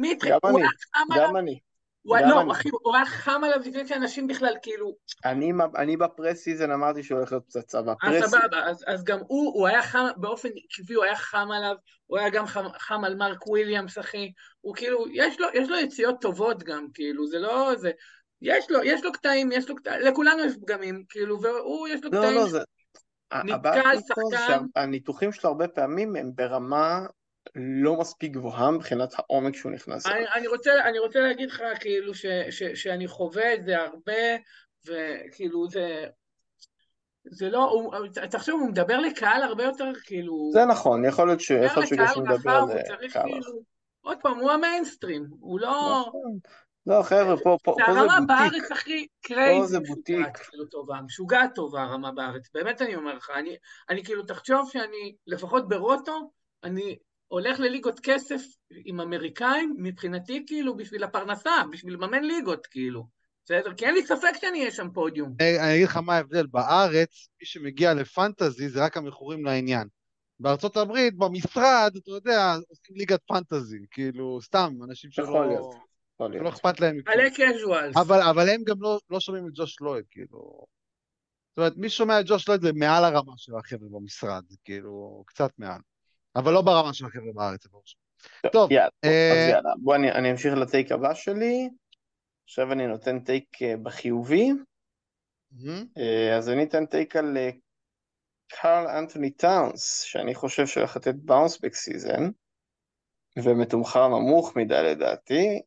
[0.00, 0.62] גם אני,
[1.16, 1.58] גם אני.
[2.02, 2.52] הוא- לא, אני.
[2.52, 7.18] אחי, הוא היה חם עליו לפני שאנשים בכלל, כאילו, אני, אני ב preseason אמרתי שהוא
[7.18, 7.78] הולך להיות פצצה.
[7.78, 11.16] אה, ב pre סבבה, אז, אז גם הוא, הוא היה חם, באופן עקבי הוא היה
[11.16, 11.74] חם עליו,
[12.06, 15.76] הוא היה גם חם, חם על מרק וויליאמס, אחי, הוא כאילו, יש לו, יש לו
[15.76, 17.90] יציאות טובות גם, כאילו, זה לא זה,
[18.42, 22.10] יש לו, יש לו קטעים, יש לו קטעים, לכולנו יש פגמים, כאילו, והוא, יש לו
[22.12, 22.58] לא, קטעים, לא, זה...
[23.30, 24.66] הבעיה שחקן.
[24.76, 27.06] שהניתוחים שלו הרבה פעמים הם ברמה
[27.54, 30.18] לא מספיק גבוהה מבחינת העומק שהוא נכנס אליו.
[30.18, 34.22] אני, אני, רוצה, אני רוצה להגיד לך, כאילו, ש, ש, שאני חווה את זה הרבה,
[34.86, 36.06] וכאילו, זה...
[37.30, 37.94] זה לא, הוא,
[38.30, 40.50] תחשוב, הוא מדבר לקהל הרבה יותר, כאילו...
[40.52, 43.62] זה נכון, יכול להיות ש- מדבר לקהל רחב, הוא צריך כאילו...
[44.00, 46.04] עוד פעם, הוא המיינסטרים, הוא לא...
[46.08, 46.38] נכון.
[46.86, 48.28] לא, חבר'ה, פה פה- זה פה זה הרמה בוטיק.
[48.28, 50.36] בארץ הכי crazy, זה משוגעת, בוטיק.
[50.36, 53.56] כאילו טובה, משוגעת טובה הרמה בארץ, באמת אני אומר לך, אני,
[53.90, 56.30] אני כאילו, תחשוב שאני, לפחות ברוטו,
[56.64, 56.96] אני
[57.28, 58.40] הולך לליגות כסף
[58.84, 63.06] עם אמריקאים, מבחינתי כאילו בשביל הפרנסה, בשביל לממן ליגות, כאילו,
[63.44, 63.74] בסדר?
[63.74, 65.34] כי אין לי ספק שאני אהיה שם פודיום.
[65.40, 69.88] אני אני אגיד לך מה ההבדל, בארץ, מי שמגיע לפנטזי זה רק המכורים לעניין.
[70.40, 75.74] בארצות הברית, במשרד, אתה יודע, עושים ליגת פנטזי, כאילו, סתם, אנשים שלא, יכול להיות.
[76.16, 76.46] יכול להיות.
[76.46, 76.96] אכפת להם.
[76.96, 77.96] מלא קז'ואלס.
[77.96, 80.66] אבל, אבל הם גם לא, לא שומעים את ג'וש לויד, כאילו...
[81.50, 85.50] זאת אומרת, מי ששומע את ג'וש לויד זה מעל הרמה של החבר'ה במשרד, כאילו, קצת
[85.58, 85.80] מעל.
[86.36, 87.82] אבל לא ברמה של החבר'ה בארץ, זה ברור.
[88.52, 91.68] טוב, יאללה, אה, אז יאללה, בוא אני אני אמשיך ל take הבא שלי.
[92.44, 94.50] עכשיו אני נותן take אה, בחיובי.
[95.98, 97.50] אה, אז אני אתן take על אה,
[98.48, 102.30] קארל אנטוני טאונס, שאני חושב שהולך לתת bounce back season,
[103.44, 105.60] ומתומחר נמוך מדי לדעתי.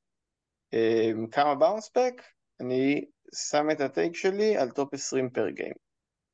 [0.73, 2.21] אה, כמה bounce back?
[2.59, 3.05] אני
[3.35, 5.73] שם את ה take שלי על top 20 per game.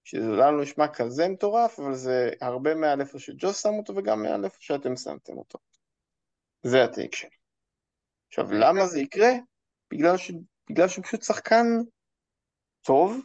[0.04, 4.24] שזה אולי לא נשמע כזה מטורף, אבל זה הרבה מעל איפה שג'וש שם אותו וגם
[4.24, 5.60] מעל איפה שאתם שמתם אותו.
[6.63, 7.30] זה ה take שלי.
[8.28, 9.32] עכשיו, למה זה יקרה?
[9.91, 10.32] בגלל, ש...
[10.69, 11.65] בגלל שהוא פשוט שחקן
[12.82, 13.21] טוב,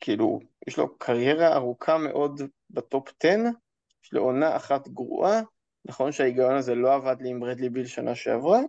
[0.00, 3.28] כאילו, יש לו קריירה ארוכה מאוד ב top 10,
[4.04, 5.40] יש לו עונה אחת גרועה,
[5.84, 8.66] נכון שההיגיון הזה לא עבד לי עם ברדלי ביל שנה שעברה, אמ,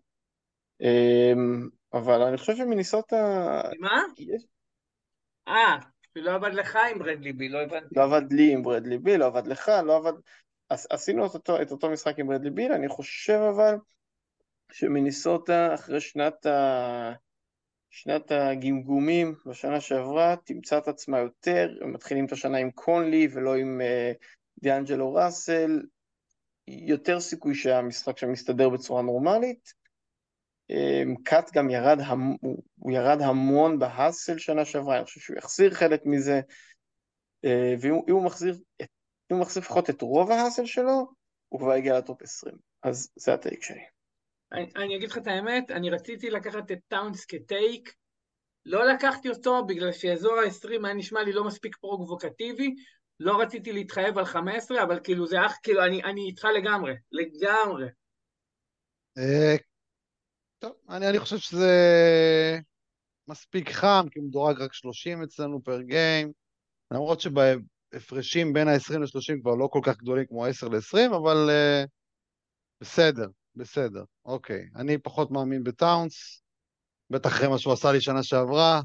[1.94, 4.04] אבל אני חושב שמניסוטה, מה?
[5.48, 5.78] אה,
[6.13, 7.96] שלא עבד לך עם ברדלי בי, לא הבנתי.
[7.96, 10.13] לא עבד לי עם ברדלי ביל, לא עבד לך, לא עבד...
[10.70, 13.76] עשינו את אותו, את אותו משחק עם ברדלי ביל, אני חושב אבל
[14.72, 17.13] שמניסוטה אחרי שנת, ה...
[17.89, 23.56] שנת הגמגומים בשנה שעברה תמצא את עצמה יותר, הם מתחילים את השנה עם קונלי ולא
[23.56, 24.26] עם uh,
[24.62, 25.82] דיאנג'לו ראסל,
[26.67, 29.81] יותר סיכוי שהמשחק שם מסתדר בצורה נורמלית.
[30.71, 32.36] אמ, קאט גם ירד, המ...
[32.41, 36.41] הוא- ירד המון בהאסל שנה שעברה, אני חושב שהוא יחזיר חלק מזה,
[37.45, 41.07] אה, ואם הוא- מחזיר, אם הוא מחזיר לפחות את רוב ההאסל שלו,
[41.49, 42.55] הוא כבר יגיע לטופ 20.
[42.84, 43.81] אז זה הטייק שלי.
[44.51, 47.93] אני, אני אגיד לך את האמת, אני רציתי לקחת את טאונס כטייק,
[48.65, 52.75] לא לקחתי אותו בגלל שאזור ה-20 היה נשמע לי לא מספיק פרובוקטיבי,
[53.19, 57.88] לא רציתי להתחייב על 15, אבל כאילו זה אח, כאילו אני, אני איתך לגמרי, לגמרי.
[60.62, 61.69] טוב, אני, אני חושב שזה
[63.28, 66.32] מספיק חם, כי הוא מדורג רק 30 אצלנו פר גיים,
[66.91, 71.88] למרות שבהפרשים בין ה-20 ל-30 כבר לא כל כך גדולים כמו 10 ל-20, אבל uh,
[72.82, 74.69] בסדר, בסדר, אוקיי.
[74.76, 76.43] אני פחות מאמין בטאונס,
[77.10, 78.82] בטח אחרי מה שהוא עשה לי שנה שעברה.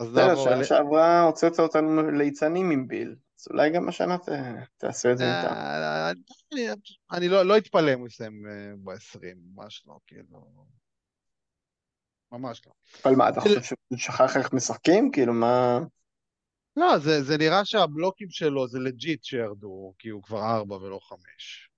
[0.00, 0.64] אז נעבור שנה.
[0.64, 4.28] שעברה הוצאת אותנו ליצנים עם ביל, אז אולי גם השנה ת-
[4.76, 5.54] תעשה את זה איתם.
[5.54, 6.68] אה, אני,
[7.12, 9.18] אני לא, לא אתפלא אם הוא יסיים אה, ב-20,
[9.54, 10.66] ממש לא, כאילו...
[12.32, 12.72] ממש לא.
[13.04, 15.10] אבל מה, אתה חושב שהוא שכח איך משחקים?
[15.12, 15.78] כאילו, מה...
[16.76, 21.70] לא, זה, זה נראה שהבלוקים שלו זה legit שירדו, כי הוא כבר ארבע ולא חמש.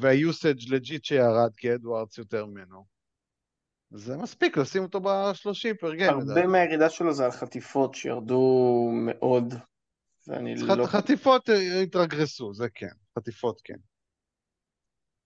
[0.00, 2.84] וה usage legit שירד, כי אדוארדס יותר ממנו.
[3.90, 9.54] זה מספיק לשים אותו ב-30 per game, הרבה מהירידה שלו זה על חטיפות שירדו מאוד.
[10.28, 10.84] לא...
[10.84, 12.86] חט- חטיפות אה, התרגרסו, זה כן.
[13.18, 13.76] חטיפות כן.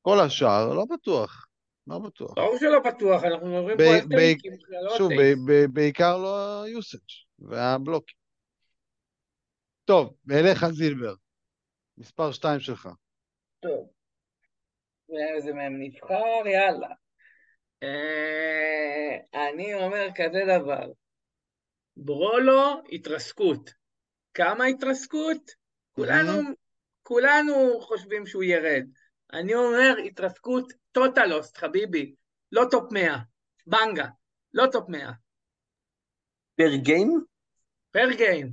[0.03, 1.47] כל השאר, לא בטוח.
[1.87, 2.35] לא בטוח.
[2.35, 4.53] ברור שלא בטוח, אנחנו מדברים ב- פה על ב- טייקים,
[4.85, 5.21] לא שוב, טייק.
[5.21, 7.01] ב- ב- בעיקר לא היוסאג'
[7.39, 8.17] והבלוקים.
[9.85, 11.15] טוב, אליך זילבר.
[11.99, 12.89] מספר 2 שלך.
[13.61, 13.91] טוב.
[15.09, 16.89] ואיזה מהם נבחר, יאללה.
[17.83, 19.17] אה,
[19.49, 20.93] אני אומר כזה דבר,
[21.97, 23.80] ברולו, התרסקות.
[24.40, 25.50] כמה התרסקות?
[25.92, 26.33] כולנו,
[27.03, 28.87] כולנו חושבים שהוא ירד.
[29.33, 32.14] אני אומר התרסקות total loss, חביבי.
[32.53, 33.16] לא top 100.
[33.66, 34.07] בנגה.
[34.55, 35.11] לא top 100.
[36.57, 37.25] per game?
[37.90, 38.53] per game.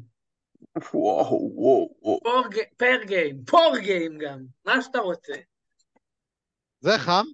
[0.93, 2.43] וואו, וואו, וואו.
[2.77, 3.45] per game.
[3.45, 4.45] per game גם.
[4.65, 5.33] מה שאתה רוצה.
[6.79, 7.25] זה חם.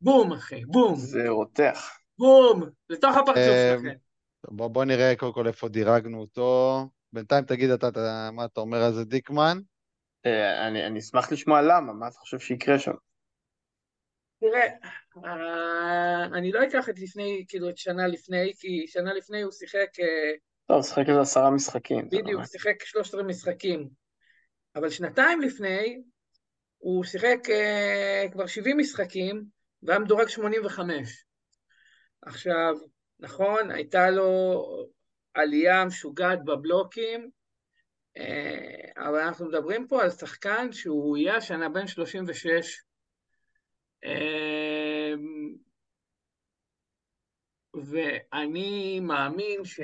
[0.00, 0.64] בום, אחי.
[0.64, 0.96] בום.
[0.96, 1.98] זה רותח.
[2.18, 2.62] בום.
[2.88, 3.96] לתוך הפרצוף אה, שלכם.
[4.48, 6.88] בוא, בוא נראה קודם כל איפה דירגנו אותו.
[7.14, 9.58] בינתיים תגיד אתה, אתה מה אתה אומר על זה, דיקמן.
[10.26, 12.92] אה, אני אני אשמח לשמוע למה, מה אתה חושב שיקרה שם?
[14.40, 14.66] תראה,
[15.24, 19.88] אה, אני לא אקח את לפני, כאילו, את שנה לפני, כי שנה לפני הוא שיחק,
[20.00, 20.32] אה,
[20.66, 22.08] טוב, שחק איזה עשרה משחקים.
[22.12, 22.50] לא בדיוק, מעט.
[22.50, 23.88] שיחק 13 משחקים.
[24.76, 26.02] אבל שנתיים לפני,
[26.78, 27.38] הוא שיחק
[28.32, 29.44] כבר 70 משחקים,
[29.82, 31.24] והיה מדורג 85.
[32.22, 32.74] עכשיו,
[33.18, 34.64] נכון, הייתה לו
[35.34, 37.30] עלייה משוגעת בבלוקים,
[38.16, 42.82] אה, אבל אנחנו מדברים פה על שחקן שהוא יהיה השנה בן 36.
[44.04, 45.12] אה,
[47.74, 49.80] ואני מאמין ש...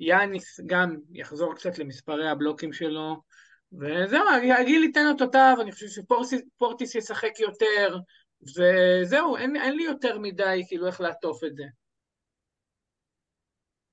[0.00, 3.22] שיאניס גם יחזור קצת למספרי הבלוקים שלו,
[3.72, 4.22] וזהו,
[4.58, 7.98] הגיל ייתן אותותיו, אני חושב שפורטיס ישחק יותר,
[8.42, 11.64] וזהו, אין, אין לי יותר מדי כאילו איך לעטוף את זה.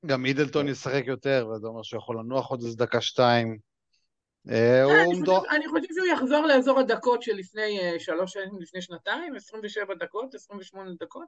[0.06, 3.48] גם מידלטון ישחק יותר, וזה אומר שהוא יכול לנוח עוד איזה דקה שתיים.
[3.50, 3.67] אה,
[4.50, 5.50] אני חושב, מדור...
[5.50, 10.92] אני חושב שהוא יחזור לאזור הדקות שלפני אה, שלוש שנים, לפני שנתיים, 27 דקות, 28
[11.00, 11.26] דקות.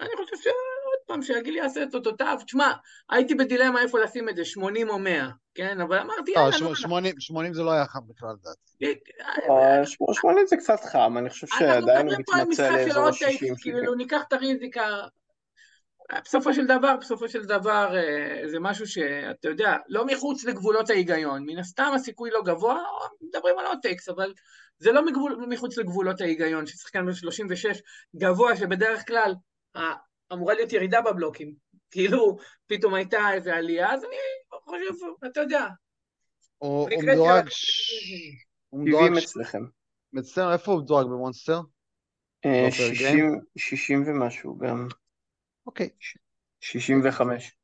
[0.00, 2.38] אני חושב שעוד פעם, שהגיל יעשה את אותותיו.
[2.46, 2.72] תשמע,
[3.10, 5.80] הייתי בדילמה איפה לשים את זה, 80 או 100, כן?
[5.80, 9.00] אבל אמרתי, לא, יאללה, נו, שמונים- 80 זה לא היה חם בכלל, לדעתי.
[9.50, 12.78] אה, שמונה שמונה זה קצת חם, אני חושב שעדיין הוא מדברים פה על מתמצא משחק
[12.80, 13.62] של לאזור עוד טייק, ה-60.
[13.62, 15.00] כאילו, ניקח את הריזיקה.
[16.24, 21.46] בסופו של דבר, בסופו של דבר, אה, זה משהו שאתה יודע, לא מחוץ לגבולות ההיגיון.
[21.46, 22.82] מן הסתם הסיכוי לא גבוה,
[23.20, 24.34] מדברים על עוד טקס, אבל
[24.78, 27.82] זה לא מגבול, מחוץ לגבולות ההיגיון, ששחקן בן 36
[28.16, 29.34] גבוה, שבדרך כלל
[29.76, 29.94] אה,
[30.32, 31.54] אמורה להיות ירידה בבלוקים.
[31.92, 34.16] כאילו, פתאום הייתה איזו עלייה, אז אני
[34.64, 35.66] חושב, אתה יודע.
[36.62, 37.44] במקרה מדורג...
[38.72, 39.04] מדורג...
[39.04, 39.62] 70 ש- אצלכם.
[40.18, 41.60] אצלנו, איפה הוא מדורג במונסטר?
[42.44, 44.88] אה, לא 60 60 ומשהו גם.
[45.70, 45.90] אוקיי.
[46.60, 47.56] 65.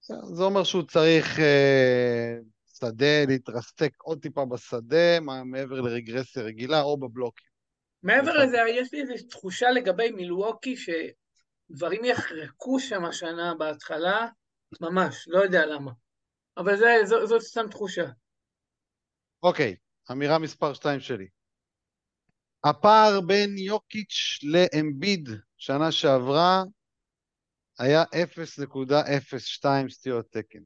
[0.00, 2.34] זה- זה אומר שהוא צריך אה,
[2.78, 7.50] שדה, להתרסק עוד טיפה בשדה, מה- מעבר לרגרסיה רגילה, או בבלוקים.
[8.02, 8.46] מעבר אחד.
[8.46, 14.26] לזה, יש לי איזו תחושה לגבי מילווקי, שדברים יחרקו שם השנה בהתחלה,
[14.80, 15.90] ממש, לא יודע למה.
[16.56, 18.04] אבל זה, זו, זאת סתם תחושה.
[19.42, 19.76] אוקיי,
[20.12, 21.28] אמירה מספר 2 שלי.
[22.64, 25.28] הפער בין יוקיץ' לאמביד
[25.60, 26.62] שנה שעברה
[27.78, 30.58] היה 0.02 סטיות תקן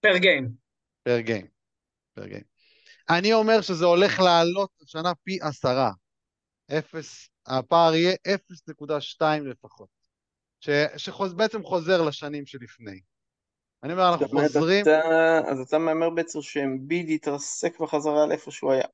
[0.00, 0.48] פר גיים.
[1.02, 1.46] פר גיים.
[2.14, 2.42] פר גיים.
[3.10, 5.90] אני אומר שזה הולך לעלות השנה פי עשרה.
[6.78, 9.88] אפס, הפער יהיה 0.2 לפחות.
[10.60, 13.00] ש, שבעצם חוזר לשנים שלפני.
[13.82, 14.82] אני אומר, אנחנו חוזרים...
[14.82, 18.84] אתה- אז אתה מהמר בעצם שאמביד יתרסק בחזרה לאיפה שהוא היה.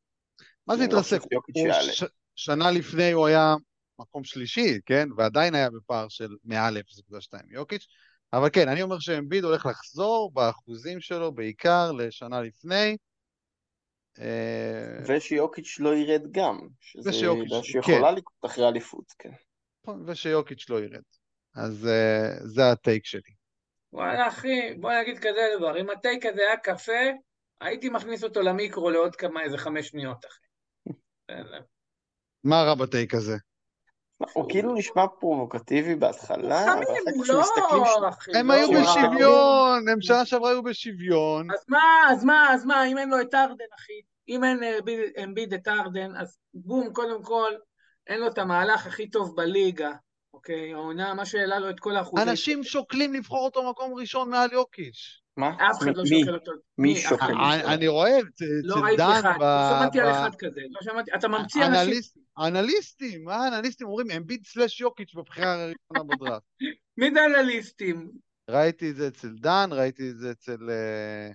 [0.67, 1.21] מה זה לא התרסק?
[1.55, 1.93] יעלה.
[1.93, 2.05] ש...
[2.37, 3.55] שנה לפני הוא היה
[4.03, 5.09] מקום שלישי, כן?
[5.17, 7.87] ועדיין היה בפער של מעל 0.2 יוקיץ'.
[8.33, 12.97] אבל כן, אני אומר שאמביד הולך לחזור באחוזים שלו בעיקר לשנה לפני.
[14.19, 18.15] אה, ושיוקיץ' לא ירד גם, שזה ושיוקיץ', עמדה שיכולה כן.
[18.15, 19.33] לקרות אחרי אליפות, כן.
[19.85, 21.03] נכון, ושיוקיץ' לא ירד.
[21.55, 23.33] אז אה, זה הטייק שלי.
[23.93, 27.03] וואלה, אחי, בוא נגיד כזה דבר, אם הטייק הזה היה קפה,
[27.61, 30.47] הייתי מכניס אותו למיקרו לעוד כמה, איזה חמש שניות, אחי.
[32.45, 33.37] מה רע בטייק הזה?
[34.33, 37.83] הוא כאילו נשמע פרובוקטיבי בהתחלה, ואחר הוא כך כשמסתכלים...
[38.03, 38.31] לא, אחי.
[38.39, 38.69] הם לא, היו.
[38.83, 41.51] בשוויון, הם שנה שעברה היו בשוויון.
[41.51, 44.79] אז מה, אז מה, אז מה, אם אין לו את ארדן, אחי, אם אין אה,
[44.85, 47.53] בי- אמביד את ארדן, אז בום, קודם כל,
[48.07, 49.93] אין לו את המהלך הכי טוב בליגה,
[50.35, 50.75] אוקיי?
[50.75, 52.29] העונה, מה שהעלה לו את כל האחוזים.
[52.29, 55.22] אנשים שוקלים לבחור אותו מקום ראשון מעל יוקיץ'.
[55.37, 55.51] מה?
[55.71, 56.21] אף אחד לא מי?
[56.21, 56.53] שוקל אותו.
[56.79, 57.33] מי שוקל?
[57.33, 58.19] לא אני- רואה
[58.63, 59.43] לא ראיתי דן אחד, ב...
[59.43, 61.93] לא שמעתי על ב- אחד כזה, לא שמעתי, אתה ממציא אנשים.
[61.93, 64.11] אנליסט- אנליסטים, מה אנליסטים אומרים?
[64.11, 66.45] אמביד סלאש יוקיץ' בבחירה הראשונה בדראפט.
[66.99, 68.11] מי זה אנליסטים?
[68.51, 70.71] ראיתי את זה אצל דן, ראיתי את זה אצל...
[70.71, 71.29] אה,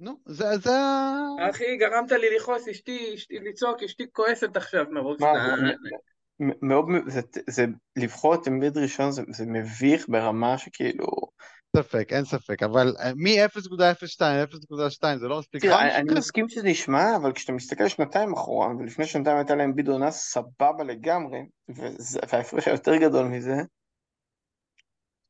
[0.00, 0.70] נו, זה זה.
[1.50, 5.56] אחי, גרמת לי לכעוס, אשתי, אשתי, לצעוק, אשתי כועסת עכשיו מרוב מה, שאתה...
[5.56, 5.72] זה-
[6.40, 7.64] מ- מאוד, זה, זה,
[7.96, 11.06] לבחור את אמביד ראשון זה, זה מביך ברמה שכאילו...
[11.76, 16.14] ספק, אין ספק, אבל אה, מ-0.02 ל-0.2 זה לא מספיק תראה, אני?
[16.14, 20.84] מסכים שזה נשמע, אבל כשאתה מסתכל שנתיים אחורה, ולפני שנתיים הייתה להם ביד עונה סבבה
[20.86, 23.56] לגמרי, וההפרש היותר גדול מזה,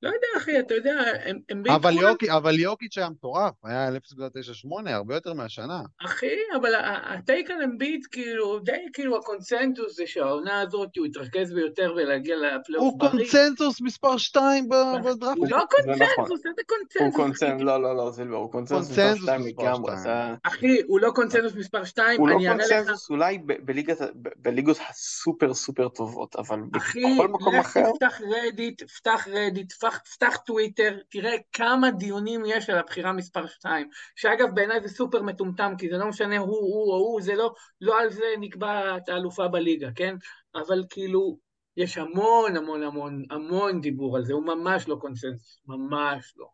[0.03, 3.53] לא יודע, אחי, אתה יודע, הם, הם בי אבל כל- יוקי- אבל יוקיץ' היה מטורף,
[3.65, 5.81] היה על 0.98, הרבה יותר מהשנה.
[6.05, 6.27] אחי,
[6.61, 6.73] אבל
[7.05, 12.87] הטייק על אמביט, כאילו, די כאילו הקונצנזוס זה שהעונה הזאת הוא יתרכז ביותר ולהגיע לפלייאוף
[12.93, 13.11] הוא בריא.
[13.11, 15.39] קונצנזוס מספר 2 בדראפט.
[15.39, 16.15] הוא לא זה נכון.
[16.15, 17.17] קונצנזוס, איזה הוא קונצנזוס?
[17.17, 17.65] קונצנזוס, אחי?
[17.65, 20.03] לא, לא, לא, זה לא, הוא קונצנזוס מספר קונצנזוס שתיים מספר לגמרי, שתיים.
[20.33, 20.35] זה...
[20.49, 22.69] אחי, הוא לא קונצנזוס מספר 2, הוא לא אני אראה לך...
[22.73, 27.67] קונצנזוס אולי ב- בליגת ה- ב- בליגות הסופר סופר טובות, אבל אחי, בכל מקום לך
[27.67, 33.47] אחר, תפתח רדיט, פתח רדיט, פתח, פתח טוויטר, תראה כמה דיונים יש על הבחירה מספר
[33.47, 37.35] 2, שאגב בעיניי זה סופר מטומטם, כי זה לא משנה הוא, הוא או הוא, זה
[37.35, 40.17] לא, לא על זה נקבעת האלופה בליגה, כן?
[40.55, 41.39] אבל כאילו,
[41.77, 46.49] יש המון המון המון המון דיבור על זה, הוא ממש לא קונסנזוס, ממש לא.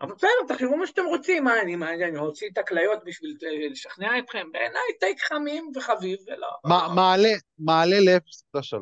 [0.00, 3.36] אבל בסדר, תחשבו מה שאתם רוצים, מה, אני, מה, אני הוציא את הכליות בשביל
[3.70, 4.52] לשכנע אתכם?
[4.52, 6.48] בעיניי טייק חמים וחביב, ולא...
[6.64, 8.76] מע- מעלה, מעלה ל-0.3.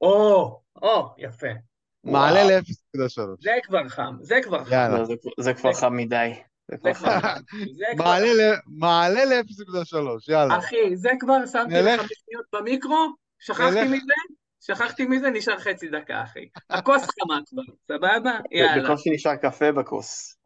[0.00, 1.48] או, או, יפה.
[2.04, 2.48] מעלה וואו.
[2.48, 3.42] ל-0.3.
[3.42, 4.72] זה כבר חם, זה כבר חם.
[4.72, 4.98] יאללה.
[4.98, 5.04] לא,
[5.40, 6.32] זה- כבר חם מדי.
[7.96, 9.96] מעלה ל- מעלה ל-0.3,
[10.32, 10.58] יאללה.
[10.58, 11.74] אחי, זה כבר שמתי.
[11.74, 13.06] לך בשניות במיקרו,
[13.38, 13.84] שכחתי.
[13.84, 14.14] מזה,
[14.60, 16.48] שכחתי מזה, נשאר חצי דקה, אחי.
[16.70, 18.38] הכוס חמה כבר, סבבה?
[18.50, 18.84] יאללה.
[18.84, 20.36] בקושי נשאר קפה בכוס.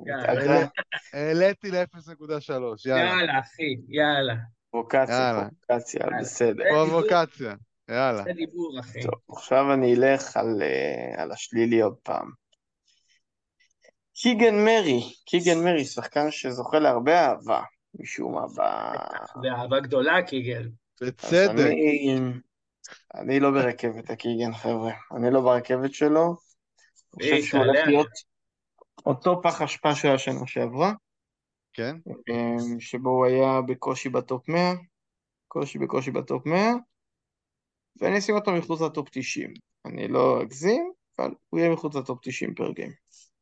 [1.12, 2.50] העליתי ל-0.3,
[2.86, 3.04] יאללה.
[3.04, 4.34] יאללה, אחי, יאללה.
[4.70, 5.34] פרובוקציה.
[5.68, 6.00] פרובוקציה.
[6.20, 6.64] בסדר.
[6.70, 7.54] פרובוקציה,
[7.88, 8.22] יאללה.
[8.22, 9.02] זה דיבור, אחי.
[9.02, 12.30] טוב, עכשיו אני אלך על, אה, על השלילי עוד פעם.
[14.14, 17.62] קיגן מרי, קיגן מרי, שחקן שזוכה להרבה אהבה,
[17.94, 18.60] משום מה, ב...
[19.42, 20.70] זה אהבה גדולה, קיגן.
[21.00, 21.50] אז בצדק.
[21.50, 22.18] אני,
[23.14, 24.92] אני לא ברכבת הקיגן, חבר'ה.
[25.16, 26.36] אני לא ברכבת שלו.
[27.20, 27.86] אני חושב שהוא הולך.
[27.86, 28.08] להיות
[29.06, 30.92] אותו פח אשפה של השנה שעברה,
[31.72, 31.96] כן?
[32.30, 34.72] אה, שבו הוא היה בקושי ב top 100,
[35.48, 36.72] קושי בקושי ב top 100,
[38.00, 39.52] ואני אשים אותו מחוץ ל top 90.
[39.86, 42.92] אני לא אגזים, אבל הוא יהיה מחוץ ל top 90 per game.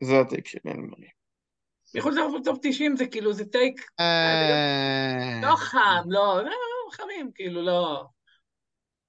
[0.03, 1.09] זה ה take שלי, אני אומר.
[1.95, 6.51] מחוץ ל top 90 זה כאילו, זה טייק אה, לא חם, לא, לא,
[6.93, 8.05] חמים, כאילו, לא.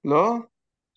[0.04, 0.34] לא?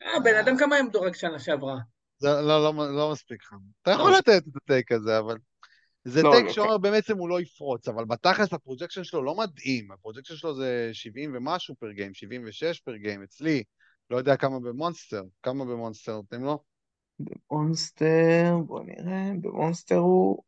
[0.03, 1.77] אה, בן אדם כמה הם דורג שנה שעברה?
[2.17, 3.57] זה לא, לא, לא מספיק חם.
[3.81, 5.37] אתה יכול לתת את ה take הזה, אבל...
[6.03, 9.35] זה לא, take לא, שאומר בעצם הוא לא יפרוץ, אבל בתכלס ה projection שלו לא
[9.35, 13.63] מדהים, ה projection שלו זה 70 ומשהו per game, 76 per game, אצלי,
[14.11, 16.59] לא יודע כמה במונסטר, כמה במונסטר נותנים לו?
[17.19, 20.43] במונסטר, בוא נראה, במונסטר הוא...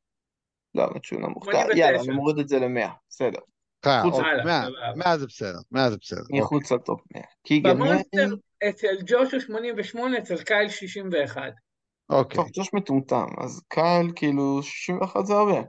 [0.75, 1.43] לא, האמת שהוא נמוך.
[1.43, 1.77] 89.
[1.77, 3.39] יאללה, אני מוריד את זה ל-100, בסדר.
[3.85, 4.95] אה, אוקיי, הלאה, 100, סבבה.
[4.95, 6.21] 100 זה בסדר, 100 זה בסדר.
[6.21, 6.39] אוקיי.
[6.39, 7.23] מחוץ ל top 100.
[7.43, 8.35] קיגן במונסטר,
[8.69, 11.41] אצל ג'ושו 88, אצל קייל 61.
[12.09, 15.61] אוקיי, טוב, ג'וש מטומטם, אז קייל כאילו 61 זה הרבה.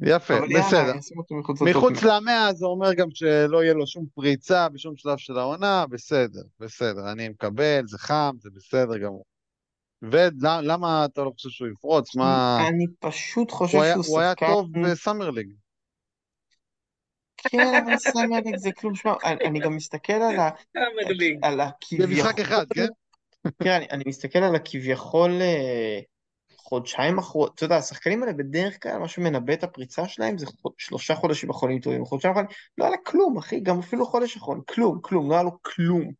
[0.00, 0.92] יפה, בסדר.
[1.30, 2.16] מחוץ ל top מחוץ 100.
[2.16, 7.12] למאה זה אומר גם שלא יהיה לו שום פריצה בשום שלב של העונה, בסדר, בסדר,
[7.12, 9.24] אני מקבל, זה חם, זה בסדר גמור.
[10.02, 12.16] ולמה אתה לא חושב שהוא יפרוץ?
[12.16, 12.58] מה...
[12.68, 14.46] אני פשוט חושב הוא היה, שהוא הוא היה שחקן...
[14.46, 15.48] טוב בסאמר ליג.
[17.36, 18.94] כן, אבל סמלק זה כלום.
[18.94, 20.50] שמע, אני גם מסתכל על ה...
[20.72, 21.38] סאמר ליג.
[21.98, 22.86] במשחק אחד, כן?
[23.62, 26.00] כן, אני, אני מסתכל על הכביכול אה,
[26.68, 30.72] חודשיים אחרונים, אתה יודע, השחקנים האלה בדרך כלל, מה שמנבא את הפריצה שלהם זה חוד,
[30.78, 34.60] שלושה חודשים אחרונים טובים, חודשיים אחרונים, לא היה לה כלום, אחי, גם אפילו חודש אחרון,
[34.68, 36.12] כלום, כלום, לא היה לו כלום.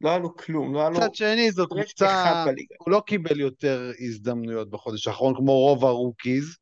[0.00, 2.44] לא היה לו כלום, לא היה לו מצד שני, זאת קבוצה.
[2.78, 6.56] הוא לא קיבל יותר הזדמנויות בחודש האחרון, כמו רוב ה rookies,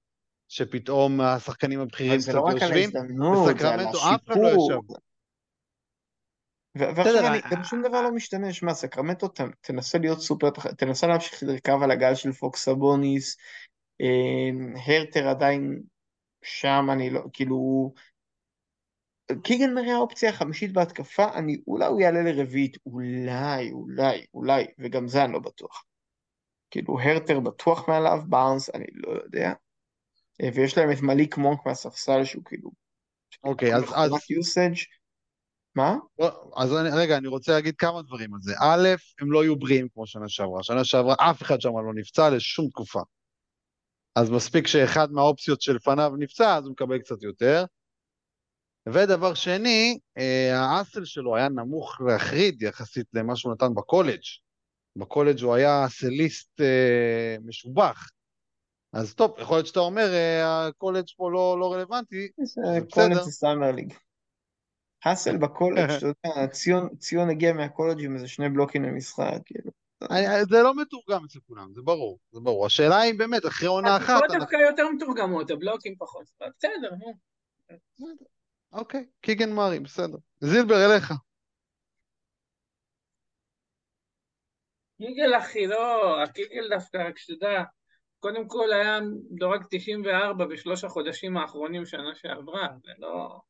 [0.49, 2.91] שפתאום השחקנים הבכירים אבל זה קצת לא רק על יושבים.
[2.97, 4.83] ההזדמנות, זה על לא השיפור.
[6.79, 11.07] ועכשיו אני, אה, גם שום דבר לא משתנה, שמע, סקרמנטו ת- תנסה להיות סופר, תנסה
[11.07, 13.37] להמשיך לרכב על הגל של פוקס סבוניס,
[14.01, 15.83] אה, הרטר עדיין
[16.43, 17.93] שם, אני לא, כאילו,
[19.43, 25.25] קיגן מרי האופציה החמישית בהתקפה, אני, אולי הוא יעלה לרביעית, אולי, אולי, אולי, וגם זה
[25.25, 25.85] אני לא בטוח.
[26.71, 29.53] כאילו, הרטר בטוח מעליו, בארנס, אני לא יודע.
[30.43, 32.71] אה, ויש להם את מליק מונק מהספסל, שהוא כאילו,
[33.45, 34.98] אוקיי, אז, usage.
[35.75, 35.97] מה?
[36.57, 38.55] אז אני, רגע, אני רוצה להגיד כמה דברים על זה.
[38.61, 38.89] א',
[39.21, 40.63] הם לא יהיו בריאים כמו שנה שעברה.
[40.63, 43.01] שנה שעברה אף אחד שם לא נפצע לשום תקופה.
[44.17, 47.65] אז מספיק שאחד מהאופציות שלפניו נפצע, אז הוא מקבל קצת יותר.
[48.93, 54.23] ודבר שני, אה, ה hustle שלו היה נמוך להחריד יחסית למה שהוא נתן בקולג'.
[54.97, 58.11] בקולג' הוא היה סליסט אה, משובח.
[58.93, 62.61] אז טוב, יכול להיות שאתה אומר, אה, הקולג' פה לא, לא רלוונטי, זה
[62.91, 63.15] קולג'.
[63.15, 63.95] זה Summer League.
[65.05, 69.71] ה hustle בקולג', אתה יודע, ציון, ציון הגיע מהקולג' עם איזה שני בלוקים למשחק, כאילו.
[70.51, 72.67] זה לא מתורגם אצל כולם, זה ברור, זה ברור.
[72.67, 74.39] השאלה היא באמת, אחרי עונה אחת, אנחנו...
[74.39, 76.27] דווקא יותר מתורגמות, הבלוקים פחות.
[76.41, 77.13] בסדר, נו.
[78.73, 80.19] אוקיי, קיגן מארי, בסדר.
[80.41, 81.13] זילבר, אליך.
[84.99, 87.63] קיגל אחי, לא, הקיגל דווקא, רק שתדע,
[88.19, 93.41] קודם כל היה מדורג 94 בשלוש החודשים האחרונים שנה שעברה, זה לא...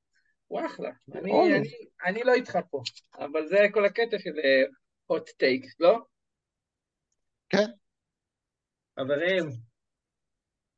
[0.48, 0.90] הוא אחלה.
[1.14, 1.56] אני.
[1.56, 1.68] אני,
[2.04, 2.82] אני לא איתך פה,
[3.18, 4.30] אבל זה כל הקטע של
[5.12, 5.98] hot takes, לא?
[7.48, 7.66] כן.
[9.00, 9.50] חברים,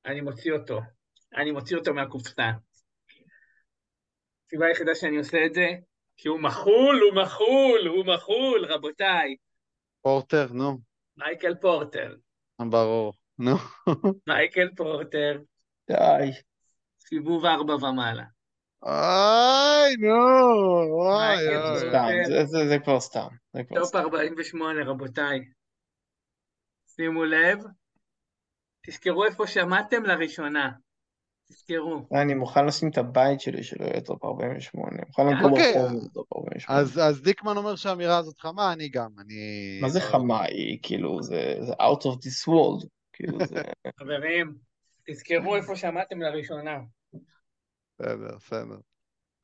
[0.07, 0.81] אני מוציא אותו.
[1.37, 2.51] אני מוציא אותו מהקופסה.
[4.47, 5.67] הסיבה היחידה שאני עושה את זה,
[6.17, 9.37] כי הוא מחול, הוא מחול, הוא מחול, רבותיי.
[10.03, 10.79] פורטר, נו,
[11.17, 12.17] מייקל פורטר.
[12.71, 13.57] ברור, נו.
[14.27, 15.39] מייקל פורטר,
[15.91, 16.31] די.
[17.01, 18.25] סיבוב ארבע ומעלה.
[18.87, 20.17] איי, נו,
[20.97, 22.47] וואי, אוי.
[22.47, 23.29] זה- כבר סתם.
[23.75, 23.99] top סתם.
[23.99, 25.39] 48, רבותיי.
[26.97, 27.59] שימו לב,
[28.87, 30.71] תזכרו איפה שמעתם לראשונה.
[31.49, 32.07] תזכרו.
[32.23, 34.91] אני מוכן לשים את הבית שלי שלא יהיה top 48.
[34.91, 35.73] אני מוכן לגור אוקיי.
[35.75, 36.81] ברחוב top 48.
[36.81, 39.35] אז, אז דיקמן אומר שהאמירה הזאת חמה, אני גם, אני...
[39.83, 40.45] מה זה חמה?
[40.45, 42.87] היא כאילו, זה out of this world.
[43.13, 43.63] כאילו, זה...
[44.01, 44.55] חברים,
[45.11, 46.79] תזכרו איפה שמעתם לראשונה.
[48.01, 48.77] בסדר, בסדר.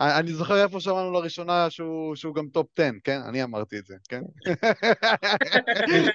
[0.01, 3.21] אני זוכר איפה שמענו לראשונה שהוא, שהוא גם top 10, כן?
[3.29, 4.23] אני אמרתי את זה, כן?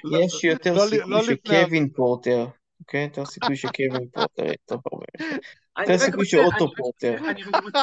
[0.04, 2.46] לא- יש יותר לא- סיכוי לא שקווין פורטר,
[2.80, 3.02] אוקיי?
[3.02, 5.38] יותר סיכוי שקווין פורטר יהיה top 48.
[5.78, 7.16] אני יותר רק סיכוי רוצה- שאוטו פורטר.
[7.30, 7.80] אני רק רוצה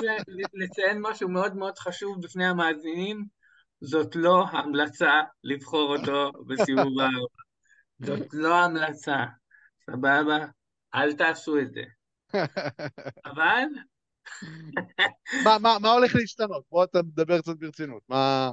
[0.53, 3.26] לציין משהו מאוד מאוד חשוב בפני המאזינים,
[3.82, 5.12] זאת לא המלצה
[5.43, 7.41] לבחור אותו בסיבוב הארבע.
[7.99, 9.18] זאת לא המלצה,
[9.89, 10.38] סבבה?
[10.95, 11.82] אל תעשו את זה.
[13.26, 13.64] אבל
[15.45, 16.63] מה, מה, מה הולך להשתנות?
[16.71, 18.03] בוא אתה מדבר קצת ברצינות.
[18.09, 18.51] מה,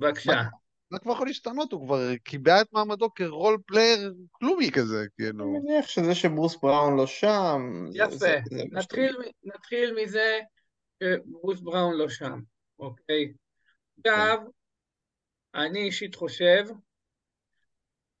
[0.00, 0.42] בבקשה.
[0.90, 1.72] מה כבר יכול להשתנות?
[1.72, 5.46] הוא כבר קיבע את מעמדו כ role player כלומי כזה, אני כאילו.
[5.46, 8.10] מניח שזה שברוס בראון לא שם, יפה.
[8.10, 10.38] זה- זה נתחיל, נתחיל מזה
[11.02, 12.40] שברוס בראון לא שם,
[12.78, 13.32] אוקיי?
[13.98, 14.38] עכשיו,
[15.54, 16.64] אני אישית חושב,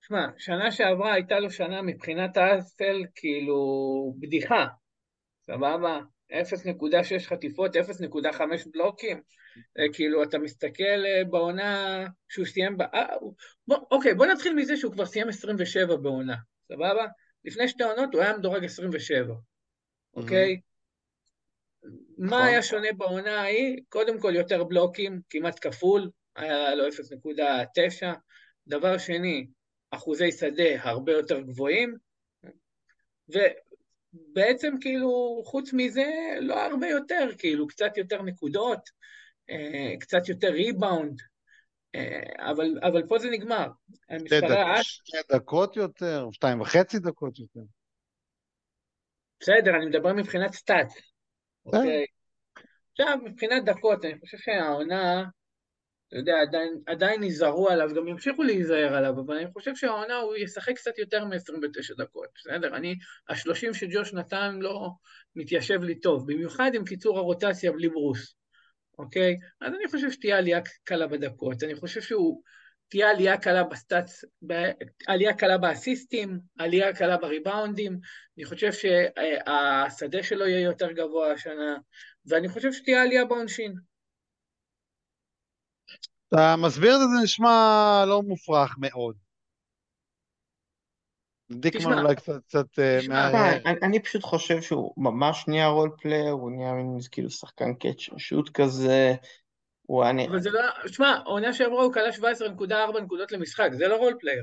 [0.00, 4.66] שמע, שנה שעברה הייתה לו שנה מבחינת ה hustle כאילו בדיחה,
[5.46, 6.00] סבבה?
[6.32, 8.40] 0.6 חטיפות, 0.5
[8.72, 9.20] בלוקים.
[9.78, 12.76] אה, כאילו, אתה מסתכל אה, בעונה שהוא סיים...
[12.76, 12.82] ב...
[12.82, 13.06] אה,
[13.68, 16.36] בוא, אוקיי, בוא נתחיל מזה שהוא כבר סיים 27 בעונה,
[16.68, 17.06] סבבה?
[17.44, 19.34] לפני שתי עונות הוא היה מדורג 27,
[20.14, 20.60] אוקיי?
[22.18, 22.48] מה נכון.
[22.48, 23.82] היה שונה בעונה ההיא?
[23.88, 28.06] קודם כל יותר בלוקים, כמעט כפול, היה לו 0.9.
[28.66, 29.46] דבר שני,
[29.90, 31.96] אחוזי שדה הרבה יותר גבוהים,
[34.30, 36.10] ובעצם כאילו, חוץ מזה,
[36.40, 38.80] לא הרבה יותר, כאילו, קצת יותר נקודות,
[39.50, 41.20] אה, קצת יותר ריבאונד,
[41.94, 43.66] אה, אבל, אבל פה זה נגמר.
[44.02, 47.60] שתי מספרי דקות- האס, שתי דקות יותר, שתיים וחצי דקות יותר.
[49.40, 50.92] בסדר, אני מדבר מבחינת סטאט,
[51.66, 52.06] אוקיי?
[52.92, 55.24] עכשיו, מבחינת דקות, אני חושב שהעונה,
[56.08, 60.36] אתה יודע, עדיין, עדיין ייזהרו עליו, גם ימשיכו להיזהר עליו, אבל אני חושב שהעונה הוא
[60.36, 62.76] ישחק קצת יותר מ-29 דקות, בסדר?
[62.76, 62.94] אני,
[63.28, 64.90] השלושים שג'וש נתן לו
[65.36, 68.34] מתיישב לי טוב, במיוחד עם קיצור הרוטציה בלי ברוס,
[68.98, 69.36] אוקיי?
[69.60, 72.42] אז אני חושב שתהיה עלייה קלה בדקות, אני חושב שהוא,
[72.88, 74.70] תהיה עלייה קלה בסטאצ, ב-
[75.06, 77.98] עלייה קלה באסיסטים, עלייה קלה בריבאונדים,
[78.38, 81.76] אני חושב שהשדה שלו יהיה יותר גבוה השנה,
[82.26, 83.74] ואני חושב שתהיה עלייה בעונשין.
[86.28, 89.16] אתה מסביר את זה, זה נשמע לא מופרך מאוד.
[91.50, 93.52] דיקמן אולי קצת, קצת אה, מה...
[93.52, 98.00] אני, אני פשוט חושב שהוא ממש נהיה role player, הוא נהיה מין כאילו שחקן catch
[98.18, 99.14] shoot כזה,
[99.82, 100.60] הוא אני, אבל זה לא...
[100.86, 104.42] שמע, העונה שעברה הוא קלע 17.4 נקודות למשחק, זה לא role player.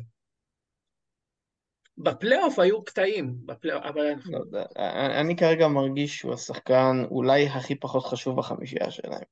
[1.98, 4.14] בפלייאוף היו קטעים, בפלייאוף, אבל.
[4.26, 9.24] לא יודע, אני, אני כרגע מרגיש שהוא השחקן אולי הכי פחות חשוב בחמישייה שלהם.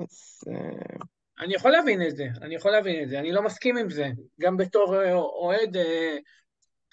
[0.00, 0.96] אז אה,
[1.40, 4.08] אני יכול להבין את זה, אני יכול להבין את זה, אני לא מסכים עם זה.
[4.40, 6.16] גם בתור אה, אוהד, אה,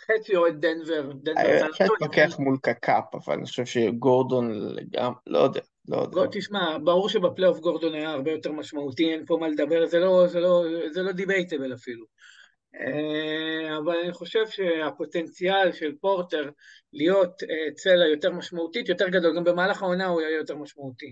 [0.06, 5.40] חצי אוהד דנבר, דנבר אפשר אנטוניו, להתווכח מול קקאפ, אבל אני חושב שגורדון לגמרי, לא
[5.40, 6.22] יודע, לא יודע.
[6.32, 10.40] תשמע, ברור שבפלייאוף גורדון היה הרבה יותר משמעותי, אין פה מה לדבר, זה לא, זה
[10.40, 12.06] לא, זה לא דיבייטבל אפילו.
[12.76, 16.50] אה, אבל אני חושב שהפוטנציאל של פורטר
[16.94, 21.12] להיות אה, צלע יותר משמעותית, יותר גדול, גם במהלך העונה הוא היה יותר משמעותי.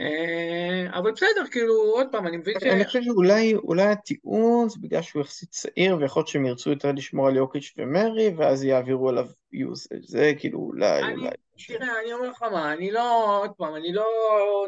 [0.00, 2.62] אה, אבל בסדר, כאילו, עוד פעם, אני מבין ש...
[2.62, 6.92] אני חושב שאולי אולי הטיעון זה בגלל שהוא יחסית צעיר, ויכול להיות שהם ירצו יותר
[6.92, 10.06] לשמור על יוקיץ' ומרי, ואז יעבירו אליו יוזage.
[10.06, 11.30] זה כאילו אולי, אני, אולי.
[11.66, 14.06] תראה, אני אומר לך מה, אני לא, עוד פעם, אני לא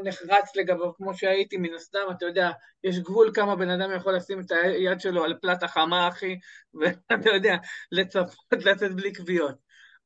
[0.04, 2.50] נחרץ לגביו כמו שהייתי מן הסתם, אתה יודע,
[2.84, 6.38] יש גבול כמה בן אדם יכול לשים את היד שלו על פלטה חמה, אחי,
[6.80, 7.56] ואתה יודע,
[7.92, 9.54] לצפות לצאת בלי כוויות.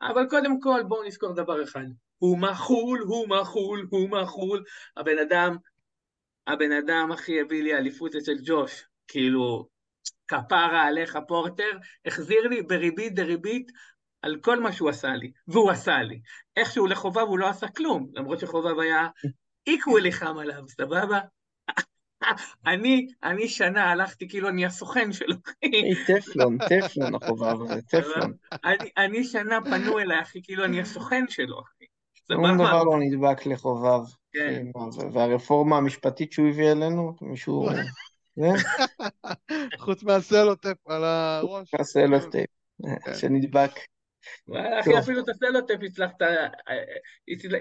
[0.02, 1.84] אבל קודם כל, בואו נזכור דבר אחד,
[2.18, 4.64] הוא מחול, הוא מחול, הוא מחול,
[4.96, 5.56] הבן אדם,
[6.46, 9.68] הבן אדם, אחי, הביא לי אליפות אצל ג'וש, כאילו,
[10.28, 13.72] כפרה עליך פורטר, החזיר לי בריבית דריבית
[14.22, 16.20] על כל מה שהוא עשה לי, והוא עשה לי.
[16.56, 19.08] איכשהו לחובב הוא לא עשה כלום, למרות שחובב היה
[19.66, 21.20] איקוולי חם עליו, סבבה?
[22.66, 28.32] אני, אני שנה הלכתי כאילו אני הסוכן שלו, היי, טפלון, טפלון החובב הזה, טפלון.
[28.96, 31.84] אני שנה פנו אליי, אחי, כאילו אני הסוכן שלו, אחי.
[32.32, 32.66] שום?
[32.66, 34.00] דבר לא נדבק לחובב.
[34.32, 34.64] כן.
[34.90, 35.06] זה?
[35.12, 37.68] והרפורמה המשפטית שהוא הביא אלינו, מישהו...
[39.78, 41.70] חוץ מהסלוטפ על הראש.
[42.06, 42.50] לו טייפ,
[43.14, 43.70] שנדבק.
[44.80, 44.98] אחי.
[44.98, 46.46] אפילו את הסלוטפ הצלחת, אה,
[47.28, 47.56] הצל-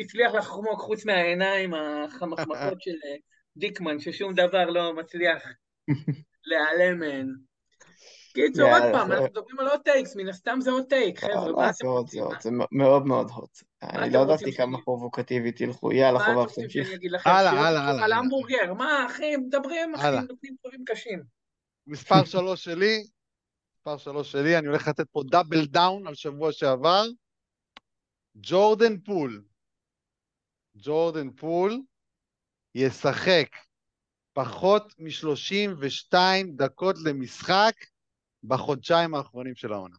[0.00, 3.16] הצליח לחמוק חוץ מהעיניים החמקמקות של אה,
[3.56, 5.42] דיקמן, ששום דבר לא מצליח
[6.46, 7.34] להיעלם מהן.
[8.34, 12.32] קיצור, עוד פעם, אנחנו מדברים על עוד טייקס, מן הסתם זה עוד טייק, חבר'ה, לא,
[12.40, 13.71] זה מאוד מאוד hot.
[13.82, 16.86] אני לא ידעתי כמה שאני- פרובוקטיבי תלכו, יאללה מה אתם חובב, רוצים תמשיך.
[16.86, 17.30] שאני אגיד לכם?
[17.30, 18.12] הלאה, הלאה, הלאה, על.
[18.12, 20.06] המבורגר, מה, אחי, מדברים, אחי.
[20.28, 21.22] נותנים דברים קשים.
[21.86, 23.04] מספר שלוש שלי,
[23.76, 27.04] מספר שלוש שלי, אני הולך לתת פה double down על שבוע שעבר.
[28.36, 29.44] ג'ורדן פול.
[30.76, 31.80] ג'ורדן פול
[32.74, 33.48] ישחק
[34.32, 36.14] פחות מ-32
[36.56, 37.74] דקות למשחק
[38.44, 39.96] בחודשיים האחרונים של העונה.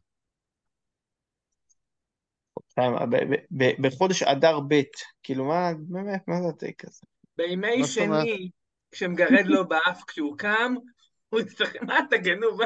[3.79, 4.81] בחודש אדר ב',
[5.23, 7.01] כאילו מה, באמת, מה זה הטייק הזה?
[7.37, 7.87] בימי?
[7.87, 8.49] שני,
[8.91, 10.75] כשמגרד לו באף כשהוא קם,
[11.29, 12.59] הוא יצטרך, מה אתה גנוב,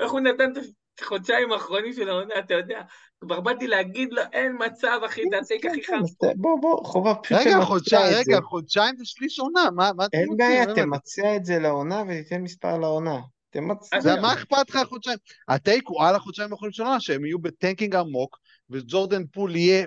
[0.00, 2.80] איך הוא נתן את החודשיים האחרונים של העונה, אתה יודע,
[3.20, 6.00] כבר באתי להגיד לו, אין מצב, אחי, זה הטייק הכי חם.
[6.02, 8.14] אז ת- בוא, בוא, חובב, פשוט רגע, חודשיים.
[8.16, 10.36] רגע, חודשיים זה שליש עונה, מה מה אתם אין רוצים?
[10.36, 10.76] בעיה, באמת?
[10.76, 13.20] תמצע את זה לעונה ותיתן מספר לעונה.
[13.50, 14.20] תמצע.
[14.22, 15.18] מה אכפת לך חודשיים?
[15.48, 18.38] ה take הוא על החודשיים האחרונים של העונה, שהם יהיו ב tanking עמוק,
[18.70, 19.86] וג'ורדן פול יהיה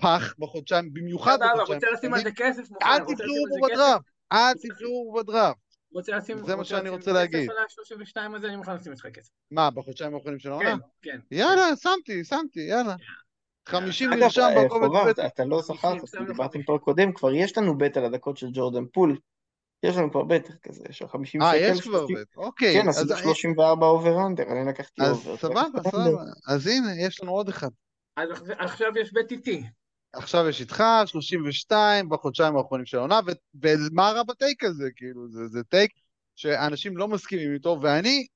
[0.00, 2.30] פח בחודשיים, במיוחד סבבה, בחודשיים רוצה לשים על זה.
[2.36, 5.58] כסף, מוכן, אל זה בו כסף, בדראפט, אל תבחרו בו בדראפט.
[5.92, 7.50] רוצה לשים, זה מה רוצה שאני לשים רוצה כסף להגיד.
[7.50, 9.30] על ה-32 הזה, אני מוכן לשים אצלך כסף.
[9.50, 10.74] מה, בחודשיים האחרונים של העונה?
[11.02, 11.18] כן, כן.
[11.30, 12.94] יאללה, שמתי, שמתי, יאללה.
[13.68, 15.18] 50 אגב, נרשם אה, בקובץ.
[15.18, 16.62] אתה לא זכרת, דיברתם.
[16.62, 19.18] פרק קודם, כבר יש לנו bet על הדקות של ג'ורדן פול.
[19.82, 21.72] יש לנו כבר bet כזה, יש לו 50 אה, שקל.
[21.72, 22.82] יש כבר 30 bet, אוקיי.
[22.82, 25.36] כן, אז- עשינו 34 over under, אני לקחתי אז over.
[25.36, 26.22] סבבה, סבבה.
[26.48, 27.68] אז הנה, יש לנו עוד אחד.
[28.16, 29.62] אז עכשיו יש bet איתי.
[30.12, 34.88] עכשיו יש איתך 32 בחודשיים האחרונים של העונה, ו- ומה רע ב take הזה?
[34.96, 35.90] כאילו, זה, זה take
[36.36, 38.26] שאנשים לא מסכימים איתו, ואני...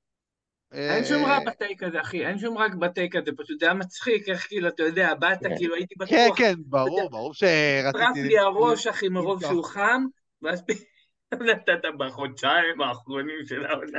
[0.73, 3.61] אין אה, שום רע ב take הזה, אחי, אין שום רע ב take הזה, פשוט
[3.61, 5.57] זה היה מצחיק, איך כאילו, אתה יודע, באת, כן.
[5.57, 7.99] כאילו, הייתי כן, בטוח, כן, ברור, ברור שרציתי...
[7.99, 9.09] טרף לי הראש, אחי.
[9.09, 10.05] מרוב שהוא חם,
[10.43, 13.99] ואז פתאום נתת בחודשיים האחרונים של העונה.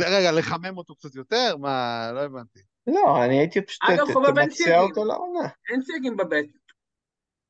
[0.00, 1.56] רגע, לחמם אותו קצת יותר?
[1.56, 2.71] מה, לא הבנתי.
[2.86, 4.80] לא, אני הייתי פשוט, אגב, חובב אין סייגים.
[4.80, 5.48] אותו לעונה.
[5.72, 6.62] אין סייגים בבית.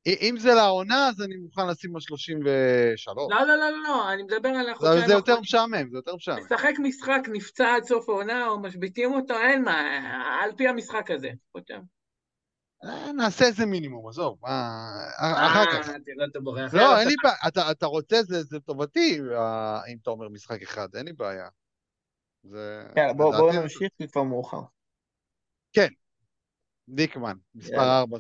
[0.07, 3.09] אם זה לעונה, אז אני מוכן לשים על 33.
[3.09, 5.41] לא, לא, לא, לא, לא, אני מדבר על החודשיים זה יותר האחרונים.
[5.41, 6.39] משעמם, זה יותר משעמם.
[6.39, 9.81] משחק משחק, נפצע עד סוף העונה, או משביתים אותו, אין מה,
[10.43, 11.31] על פי המשחק הזה.
[12.85, 14.89] אה, נעשה איזה מינימום, עזוב, מה...
[15.19, 15.89] אחר כך.
[15.89, 16.75] אה, תראה, אתה בורח.
[16.75, 20.63] לא, אין לי בעיה, אתה, אתה רוצה, זה, זה טובתי, אה, אם אתה אומר משחק
[20.63, 21.49] אחד, אין לי בעיה.
[22.43, 22.85] זה...
[22.97, 24.61] יאללה, בואו נמשיך, כי כבר מאוחר.
[26.89, 28.01] דיקמן, מספר יאללה.
[28.01, 28.19] 4.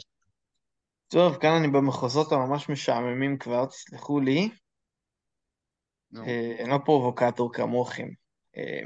[1.09, 4.51] טוב, כאן אני במחוזות הממש משעממים כבר, תסלחו לי.
[6.17, 8.09] אה, אני לא פרובוקטור כמוכם.
[8.57, 8.81] אה,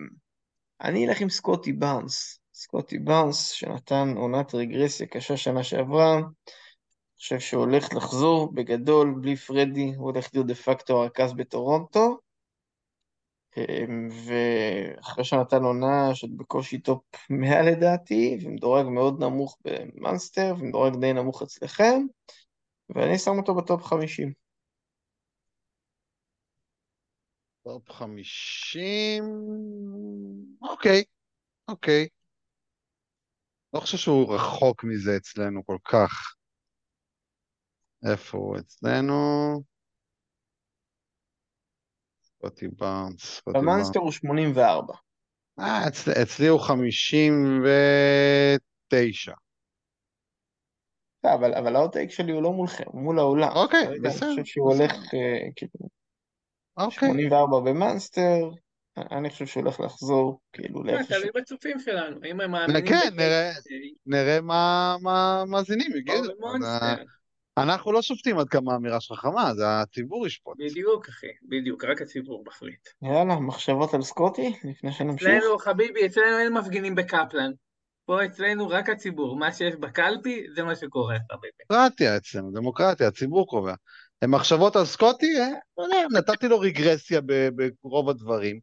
[0.81, 2.39] אני אלך עם סקוטי בארנס.
[2.55, 6.21] סקוטי בארנס, שנתן עונת רגרסיה קשה שנה שעברה,
[7.19, 12.16] חושב שהוא הולך לחזור בגדול, בלי פרדי, הוא הולך להיות דה פקטו הרכז בטורונטו, אמ,
[14.27, 21.13] ואחרי שנתן עונה שעוד בקושי top 100 לדעתי, ומדורג מאוד נמוך ב Monster, ומדורג די
[21.13, 22.03] נמוך אצלכם,
[22.89, 24.33] ואני שם אותו ב top 50.
[27.65, 29.25] top 50,
[30.63, 31.05] אוקיי,
[31.69, 32.09] אוקיי.
[33.75, 36.35] לא חושב שהוא רחוק מזה אצלנו כל כך.
[38.11, 39.15] איפה הוא אצלנו?
[42.39, 43.43] סקוטי בארנס.
[43.47, 44.95] ב Monster הוא 84.
[45.61, 49.33] אה, אצל, אצלי הוא 59.
[51.25, 53.51] לא, אבל, אבל ה hot take שלי הוא לא מולכם, הוא מול העולם.
[53.55, 54.73] אוקיי, בסדר, אני חושב שהוא.
[54.73, 55.89] הולך, אה, כאילו,
[56.77, 57.09] אוקיי.
[57.09, 58.51] 84 במאנסטר,
[58.97, 61.21] אני חושב שהוא הולך לחזור, כאילו, אה, לאיפשהו.
[61.21, 63.53] תלוי בצופים שלנו, אם הם מאמינים כן, נראה,
[64.07, 66.33] נראה מה או יגידו.
[67.59, 70.57] אה, אנחנו לא שופטים עד כמה האמירה שלך חכמה, זה הציבור ישפוט.
[70.59, 72.89] בדיוק, אחי, בדיוק, רק הציבור מחליט.
[73.03, 75.29] יאללה, מחשבות על סקוטי, לפני שנמשיך?
[75.29, 77.51] אצלנו, חביבי, אצלנו אין מפגינים בקפלן.
[78.05, 81.65] פה אצלנו רק הציבור, מה שיש בקלפי, זה מה שקורה, חביבי.
[81.73, 83.75] דמוקרטיה אצלנו, דמוקרטיה, הציבור קובע.
[84.23, 85.49] הם מחשבות על סקוטי, אה,
[85.79, 85.87] לא
[86.19, 87.21] נתתי לו רגרסיה
[87.83, 88.61] ברוב הדברים.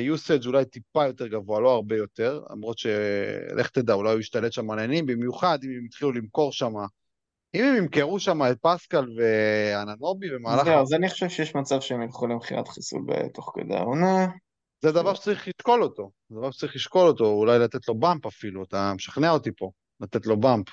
[0.00, 4.70] יוסאג' אולי טיפה יותר גבוה, לא הרבה יותר, למרות שלך תדע, אולי הוא ישתלט שם
[4.70, 6.72] על העניינים, במיוחד אם הם התחילו למכור שם,
[7.54, 10.64] אם הם ימכרו שם את פסקל ואננובי במהלך...
[10.64, 13.02] זהו, אז אני חושב שיש מצב שהם ילכו למכירת חיסול
[13.34, 14.26] תוך כדי העונה.
[14.82, 18.64] זה דבר שצריך לשקול אותו, זה דבר שצריך לשקול אותו, אולי לתת לו באמפ אפילו,
[18.64, 20.68] אתה משכנע אותי פה, לתת לו bump.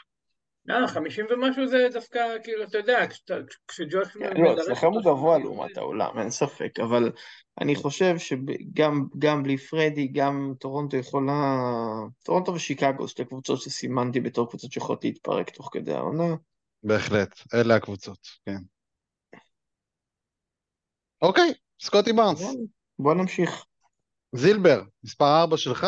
[0.66, 4.16] לא, 50 ומשהו זה דווקא, כאילו, אתה יודע, כשאתה- כשג'וש...
[4.16, 7.12] לא, אצלכם הוא גבוה לעומת העולם, אין ספק, אבל
[7.62, 11.34] אני חושב שגם גם בלי פרדי, גם טורונטו יכולה...
[12.24, 16.36] טורונטו ושיקגו, שתי קבוצות שסימנתי בתור קבוצות שיכולות להתפרק תוך כדי העונה.
[16.84, 18.58] בהחלט, אלה הקבוצות, כן.
[21.22, 22.56] אוקיי, סקוטי בארנס,
[23.00, 23.66] בוא נמשיך.
[24.36, 25.86] זילבר, מספר 4 שלך?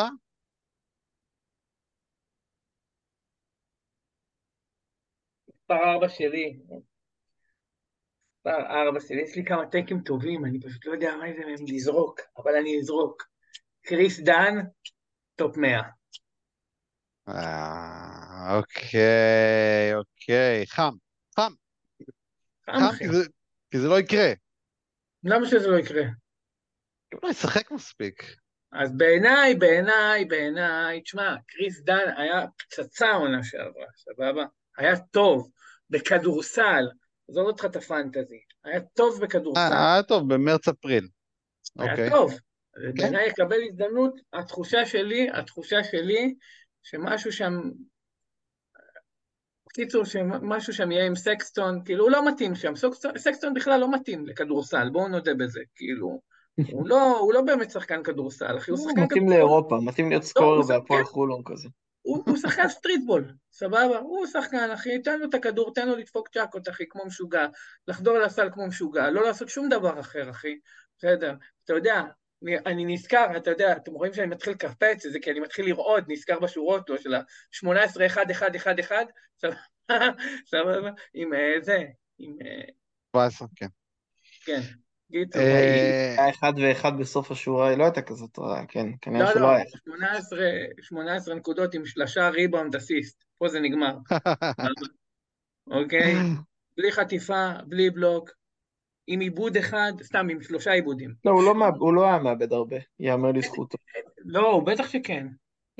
[5.47, 6.59] מספר 4 שלי.
[8.37, 11.45] מספר 4 שלי, יש לי כמה take ים טובים, אני פשוט לא יודע מה זה
[11.45, 13.23] מהם לזרוק, אבל אני אזרוק.
[13.81, 14.55] קריס דן,
[15.35, 15.81] top 100.
[18.41, 20.93] אה, אוקיי, אוקיי, חם,
[21.35, 21.51] חם,
[22.65, 22.97] חם, חם.
[22.97, 23.29] כי זה-
[23.71, 24.31] כי זה לא יקרה,
[25.23, 26.03] למה שזה לא יקרה?
[27.09, 28.23] כי הוא לא ישחק מספיק.
[28.71, 34.43] אז בעיניי, בעיניי, בעיניי, תשמע, קריס דן היה פצצה עונה שעברה, סבבה?
[34.77, 35.51] היה טוב
[35.89, 36.85] בכדורסל,
[37.29, 41.07] עזוב אותך את הפנטזי, היה טוב אה, בכדורסל, היה טוב, במרץ-אפריל.
[41.79, 42.09] היה אוקיי.
[42.09, 42.33] טוב.
[42.93, 46.35] בעיניי יקבל הזדמנות, התחושה שלי, התחושה שלי,
[46.83, 47.53] שמשהו שם,
[49.71, 53.91] בקיצור, שמשהו שם יהיה עם סקסטון, כאילו הוא לא מתאים שם, סקסטון, סקסטון בכלל לא
[53.91, 56.21] מתאים לכדורסל, בואו נודה בזה, כאילו,
[56.71, 59.37] הוא לא, הוא לא באמת שחקן כדורסל, אחי, הוא הוא שחקן מתאים כדורסל.
[59.37, 61.69] לאירופה, מתאים להיות scorer הוא בהפועל חולון כזה.
[62.01, 63.97] הוא שחקן streetball, סבבה?
[63.99, 67.47] הוא שחקן, אחי, תן לו את הכדור, תן לו לדפוק צ'קות, אחי, כמו משוגע,
[67.87, 70.57] לחדור לסל כמו משוגע, לא לעשות שום דבר אחר, אחי,
[70.97, 71.33] בסדר?
[71.65, 72.03] אתה יודע,
[72.65, 76.39] אני, נזכר, אתה יודע, אתם רואים שאני מתחיל לקפץ זה, כי אני מתחיל לרעוד, נזכר
[76.39, 78.91] בשורות, לא, של ה-18-1-1-1-1,
[80.51, 80.89] סבבה?
[81.13, 81.83] עם אה, זה,
[82.19, 82.37] עם...
[82.45, 82.61] אה,
[83.15, 83.67] 17, כן.
[84.45, 84.61] כן,
[85.11, 85.41] קיצור.
[85.41, 89.41] אה, היה אחד ואחד בסוף השורה, היא לא הייתה כזאת רעה, כן, כנראה לא, שלא
[89.41, 89.65] לא, היה.
[89.85, 90.39] 18,
[90.81, 93.97] 18 נקודות עם שלושה ריבאונד אסיסט, פה זה נגמר.
[95.77, 96.15] אוקיי?
[96.77, 98.29] בלי חטיפה, בלי בלוק,
[99.07, 101.13] עם עיבוד אחד, סתם עם שלושה עיבודים.
[101.25, 103.77] לא, הוא לא הוא לא היה מאבד הרבה, ייאמר לזכותו.
[104.25, 105.27] לא, הוא בטח שכן.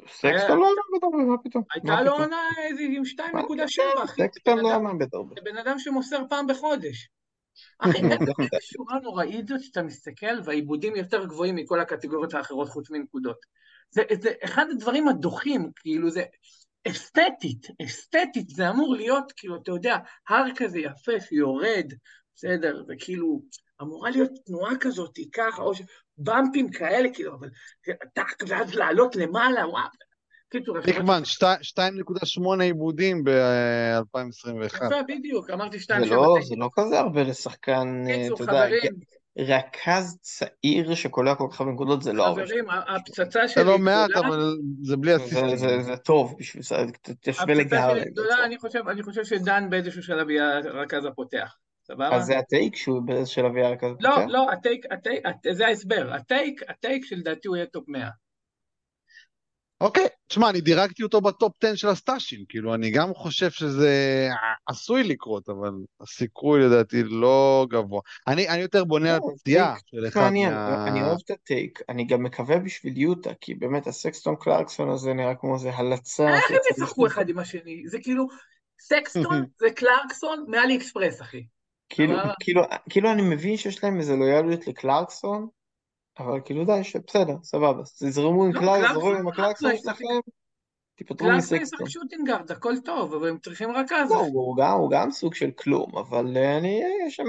[0.08, 1.64] סקסטון לא היה מאבד הרבה, מה פתאום?
[1.74, 2.12] הייתה לו?
[2.12, 3.04] עונה איזה עם
[3.34, 4.22] מה 2.7, אחי.
[4.22, 5.36] סקסטון לא היה מאבד הרבה.
[5.36, 7.10] זה בן אדם שמוסר פעם בחודש.
[7.80, 8.14] אחי, מדי.
[8.14, 13.38] איזה שורה נוראית זאת שאתה מסתכל והעיבודים יותר גבוהים מכל הקטגוריות האחרות חוץ מנקודות.
[13.90, 16.24] זה, זה אחד הדברים הדוחים, כאילו זה
[16.88, 19.98] אסתטית, אסתטית, זה אמור להיות, כאילו, אתה יודע,
[20.30, 21.94] הר כזה יפה שיורד,
[22.44, 23.42] בסדר, וכאילו,
[23.82, 25.82] אמורה להיות תנועה כזאת, ככה, או ש...
[26.18, 27.50] במפים כאלה, כאילו, אבל
[28.14, 29.88] טאק, ואז לעלות למעלה, וואו.
[30.50, 34.66] קיצור, ריקמן, שתי- 2.8 עיבודים ב-2021.
[34.66, 38.66] יפה, בדיוק, אמרתי זה 2 לא, זה לא כזה הרבה לשחקן, אה, אתה יודע,
[39.38, 42.46] רכז צעיר שקולע כל כך הרבה נקודות זה לא הרבה.
[42.46, 45.58] חברים, הפצצה זה שלי לא מעט, גדולה, אבל זה בלי זה, אסיסטים.
[45.58, 46.76] זה, זה טוב בשביל זה,
[47.22, 47.98] תשווה הפצצה לגארד.
[47.98, 51.58] שלי גדולה, אני חושב, אני חושב שדן באיזשהו שלב יהיה הרכז הפותח,
[51.92, 52.16] סבבה?
[52.16, 54.16] אז זה ה take שהוא באיזה שלב יהיה רכז לא?
[54.28, 57.66] לא, ה take, ה take, הט- זה ההסבר, ה take, ה take שלדעתי הוא יהיה
[57.66, 58.10] top 100.
[59.82, 63.14] אוקיי, תשמע, אני דירגתי אותו ב top 10 של ה stash ים, כאילו, אני גם
[63.14, 64.30] חושב שזה
[64.70, 65.70] עשוי לקרות, אבל
[66.02, 68.02] הסיכוי לדעתי לא גבוה.
[68.28, 70.88] אני, אני יותר בונה על לא, פציעה טייק של אחד מה...
[70.88, 75.14] אני אוהב את ה take, אני גם מקווה בשביל יוטה, כי באמת הסקסטון קלרקסון הזה
[75.14, 76.36] נראה כמו איזה הלצה.
[76.36, 77.84] איך הם ישחקו לפני- אחד עם השני?
[77.88, 78.28] זה כאילו,
[78.82, 81.44] סקסטון זה קלרקסון מ AliExpress, אחי.
[81.96, 85.48] כאילו, אבל- כאילו, כאילו אני מבין שיש להם איזה לויאליות לקלרקסון,
[86.20, 90.06] אבל כאילו די, בסדר, סבבה, תזרמו עם לא, קלרקסון, תזרמו עם הקלרקסון שלכם,
[90.96, 91.88] תיפטרו קלרקסון מסקסטון.
[91.88, 94.12] ישחק shooting guard, הכל טוב, אבל הם צריכים רכז.
[94.12, 97.24] לא, הוא גם, הוא גם סוג של כלום, אבל אה, אני, יש שם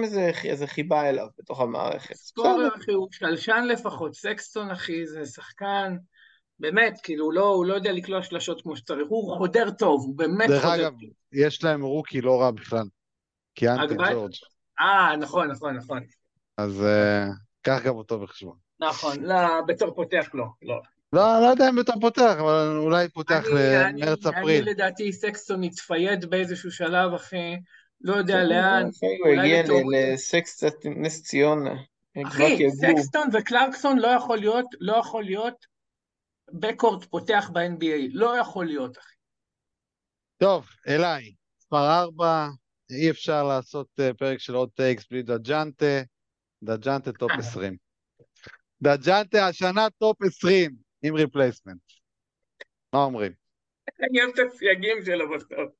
[0.44, 2.14] איזה, חיבה אליו בתוך המערכת.
[2.14, 5.96] scorer, אחי, הוא שלשן לפחות, סקסטון, אחי, זה שחקן,
[6.58, 10.16] באמת, כאילו, הוא לא, הוא לא יודע לקלוע שלשות כמו שצריך, הוא חודר טוב, הוא
[10.16, 11.10] באמת דרך חודר אגב, טוב.
[11.32, 12.84] יש להם רוקי לא רע בכלל.
[13.62, 14.32] הגבהה- ג'ורג'.
[14.82, 16.00] אה, נכון, נכון, נכון.
[16.56, 17.26] אז אה,
[17.62, 18.56] קח גם אותו בחשבון.
[18.80, 20.80] נכון, לא, בתור פותח לא, לא.
[21.12, 24.62] לא, לא יודע אם בתור פותח, אבל אולי פותח למרץ-אפריל.
[24.62, 27.56] אני לדעתי סקסטון יתפייד באיזשהו שלב, אחי,
[28.00, 28.88] לא יודע לאן.
[29.24, 29.82] הוא הגיע לטוב.
[29.92, 31.74] ל- לסקסטת נס ציונה.
[32.26, 32.70] אחי.
[32.70, 35.66] סקסטון וקלרקסון לא יכול להיות, לא יכול להיות
[36.52, 39.14] backcourt פותח ב-NBA, לא יכול להיות, אחי.
[40.38, 42.48] טוב, אליי, מספר 4,
[42.90, 46.02] אי אפשר לעשות אה, פרק של hot takes בלי דג'ונטה,
[46.62, 47.38] דג'ונטה top אה.
[47.38, 47.76] 20.
[48.82, 51.82] דג'ונטה השנה top 20 עם replacement.
[52.92, 53.32] מה אומרים?
[54.00, 55.72] אני אוהב את הסייגים שלו בסוף.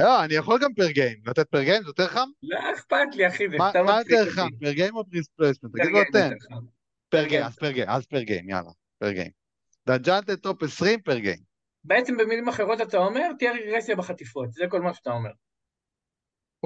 [0.00, 2.28] לא, אני יכול גם per game, לתת per game זה יותר חם?
[2.42, 4.30] לא אכפת לי, אחי, זה סתם מה יותר.
[4.30, 5.04] חם, per game או
[5.72, 6.18] פרגן אתם.
[6.18, 6.64] יותר חם.
[7.08, 9.30] per game, אז per game, אז per game, יאללה, per game.
[9.88, 11.38] דג'ונטה top 20 per game.
[11.84, 15.30] בעצם במילים אחרות אתה אומר, תהיה רגרסיה בחטיפות, זה כל מה שאתה אומר.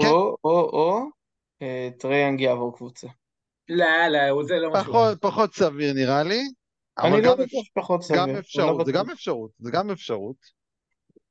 [0.01, 0.07] כן.
[0.07, 1.01] או, או, או,
[1.63, 3.07] אה, טריי יאנג יעבור קבוצה.
[3.69, 4.83] לא, לא, הוא- זה לא אומר.
[4.83, 6.41] פחות, פחות סביר נראה לי,
[6.99, 8.21] אני לא בטוח שפחות סביר.
[8.21, 8.93] גם לא אפשרות, זה.
[8.93, 10.37] גם אפשרות, זה גם אפשרות.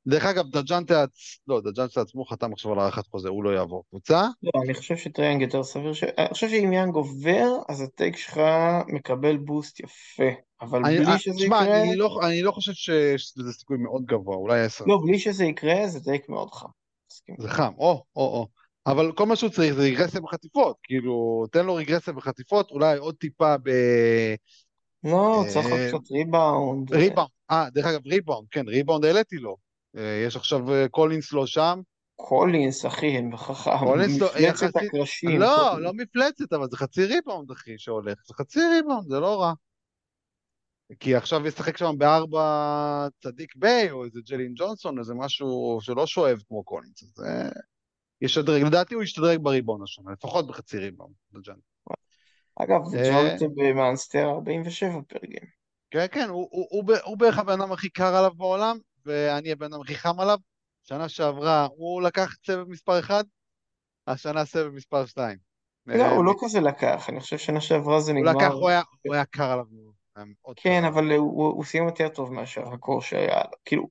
[0.08, 3.84] דרך אגב, דג'אנטה, עצ- לא, דג'אנטה עצמו חתם עכשיו על הארכת חוזה, הוא לא יעבור
[3.88, 4.22] קבוצה.
[4.42, 5.92] לא, אני חושב שטריי יאנג יותר סביר.
[5.92, 6.04] ש...
[6.04, 8.40] אני חושב שאם יאנג עובר, אז ה take שלך
[8.88, 10.24] מקבל boost יפה.
[10.60, 13.76] אבל אני- בלי אה, שזה תשמע, יקרה, אני לא- אני לא חושב שיש לזה סיכוי
[13.76, 14.84] מאוד גבוה, אולי עשר.
[14.84, 16.68] לא, בלי שזה יקרה, זה take מאוד חם.
[17.28, 17.48] מסכים.
[17.48, 18.48] זה חם, או, או, או.
[18.86, 23.14] אבל כל מה שהוא צריך זה רגרסיה בחטיפות, כאילו, תן לו רגרסיה בחטיפות, אולי עוד
[23.14, 23.70] טיפה ב...
[25.04, 26.92] לא, אה, צריך עוד קצת ריבאונד.
[26.94, 29.56] ריבאונד, אה, דרך אגב, ריבאונד, כן, ריבאונד העליתי לו.
[29.96, 31.80] אה, יש עכשיו אה, קולינס לא שם.
[32.16, 33.78] קולינס, אחי, הם חכם.
[33.78, 35.40] קולינס לא- מפלצת הקרשים.
[35.40, 35.80] לא.
[35.80, 38.18] לא מפלצת, אבל זה חצי ריבאונד, אחי, שהולך.
[38.26, 39.52] זה חצי ריבאונד, זה לא רע.
[41.00, 46.42] כי עכשיו ישחק שם בארבע סדיק ביי, או איזה ג'יילן ג'ונסון, איזה משהו שלא שואב
[46.48, 47.02] כמו קולינס.
[47.02, 47.48] אז אה,
[48.20, 51.14] ישדרג, לדעתי הוא ישתדרג בריבאונד השנה, לפחות בחצי ריבאונד.
[51.32, 51.58] דג'אנט.
[52.56, 53.10] אגב, זה אה.
[53.10, 55.46] ג'ונטה ב Monster 47 per game.
[55.90, 59.72] כן, כן, הוא, הוא, הוא, הוא בערך הבן אדם הכי קר עליו בעולם, ואני הבן
[59.72, 60.38] אדם הכי חם עליו.
[60.82, 63.24] שנה שעברה הוא לקח סבב מספר 1,
[64.06, 65.38] השנה סבב מספר 2.
[65.86, 68.32] לא, הוא לא כזה לקח, אני חושב שנה שעברה זה נגמר.
[68.32, 69.64] לקח, הוא היה, הוא היה קר עליו.
[70.56, 70.84] כן.
[70.84, 73.56] אבל הוא הוא סיים יותר טוב מאשר הקור שהיה לו.
[73.64, 73.88] כאילו,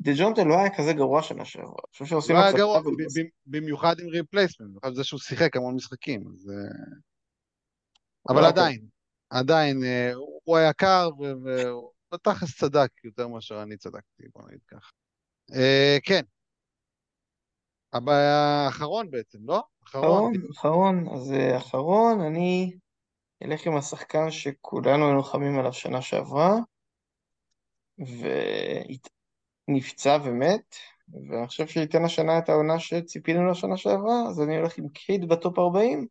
[0.00, 1.70] דה ג'ונטה לא היה כזה גרוע שנה שעברה.
[1.70, 2.80] אני חושב שעושים לא היה גרוע,
[3.46, 6.50] במיוחד עם replacement, במיוחד זה שהוא שיחק המון משחקים, אז...
[6.50, 6.96] אה,
[8.22, 8.44] הוא אבל.
[8.44, 8.86] עדיין,
[9.30, 10.12] עדיין, אה,
[10.44, 14.90] הוא היה קר, והוא בתכלס צדק יותר מאשר אני צדקתי, בוא נגיד ככה.
[15.54, 16.22] אה, כן.
[17.92, 19.62] הבעיה האחרון בעצם, לא?
[19.84, 20.32] אחרון.
[20.50, 22.72] אחרון, אז אחרון, אני
[23.42, 26.52] אלך עם השחקן שכולנו היינו חמים עליו שנה שעברה,
[29.68, 30.76] ונפצע ומת,
[31.08, 35.58] ואני חושב שייתן השנה את העונה שציפינו לשנה שעברה, אז אני הולך עם קייד בטופ
[35.58, 36.06] 40,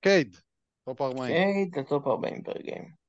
[0.00, 0.36] קייד,
[0.84, 1.34] top 40.
[1.34, 3.02] קייד ל top 40 per game.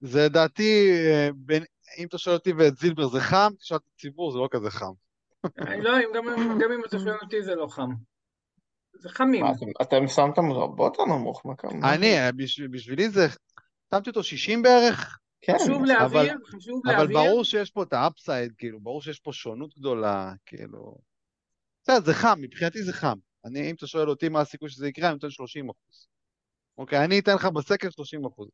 [0.00, 1.64] זה דעתי, אה, בין-
[1.98, 4.92] אם אתה שואל אותי ואת זילבר זה חם, תשאל את הציבור, זה לא כזה חם.
[5.58, 5.92] אני לא,
[6.60, 7.90] גם אם אתה שואל אותי זה לא חם.
[8.94, 9.44] זה חמים.
[9.44, 11.46] מה, אתם- אתם שמתם גבוה או נמוך?
[11.46, 11.94] מה כמה?
[11.94, 13.26] אני, בשב- בשבילי זה,
[13.94, 18.00] שמתי אותו 60 בערך, כן, חשוב להבהיר, חשוב אבל להבהיר, ברור שיש פה את ה
[18.00, 20.96] upside, כאילו, ברור שיש פה שונות גדולה, כאילו...
[21.82, 23.16] בסדר, זה חם, מבחינתי זה חם.
[23.44, 26.08] אני, אם אתה שואל אותי מה הסיכוי שזה יקרה, אני נותן 30 אחוז.
[26.78, 28.48] אוקיי, אני אתן לך בסקר 30 אחוז.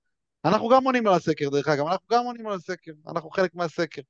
[0.44, 4.02] אנחנו גם עונים על הסקר, דרך אגב, אנחנו גם עונים על הסקר, אנחנו חלק מהסקר.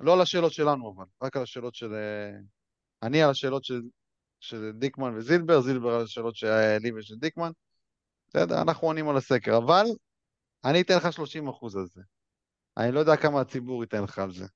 [0.00, 1.94] לא על השאלות שלנו, אבל, רק על השאלות של...
[1.94, 2.38] אה,
[3.02, 3.80] אני על השאלות של,
[4.40, 7.50] של דיקמן וזילבר, זילבר על השאלות שלי ושל דיקמן.
[8.28, 9.84] בסדר, אנחנו עונים על הסקר, אבל
[10.64, 12.02] אני אתן לך 30 אחוז על זה.
[12.76, 14.46] אני לא יודע כמה הציבור ייתן לך על זה.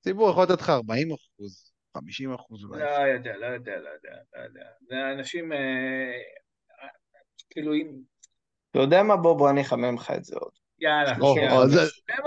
[0.00, 2.80] הציבור יכול לתת לך 40 אחוז, 50 אחוז אולי.
[2.80, 4.64] לא יודע, לא יודע, לא יודע, לא יודע.
[4.88, 6.12] זה אנשים, אה,
[7.50, 8.02] כאילו, אם...
[8.70, 9.16] אתה יודע מה?
[9.16, 10.61] בוא, בוא אני אחמם לך את זה עוד.
[10.82, 11.16] יאללה.
[11.20, 11.80] או, זה-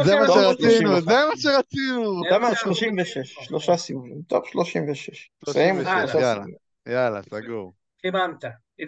[0.03, 1.01] זה מה שרצינו.
[1.01, 2.21] זה מה שרצינו.
[2.23, 3.43] זה אתה מה אומר שאנחנו 36, רוצים.
[3.43, 5.29] שלושה סיבובים, טוב 36.
[5.45, 6.55] 36, סיים,
[6.87, 7.21] יאללה.
[7.23, 7.73] סגור.
[8.01, 8.43] חיממת.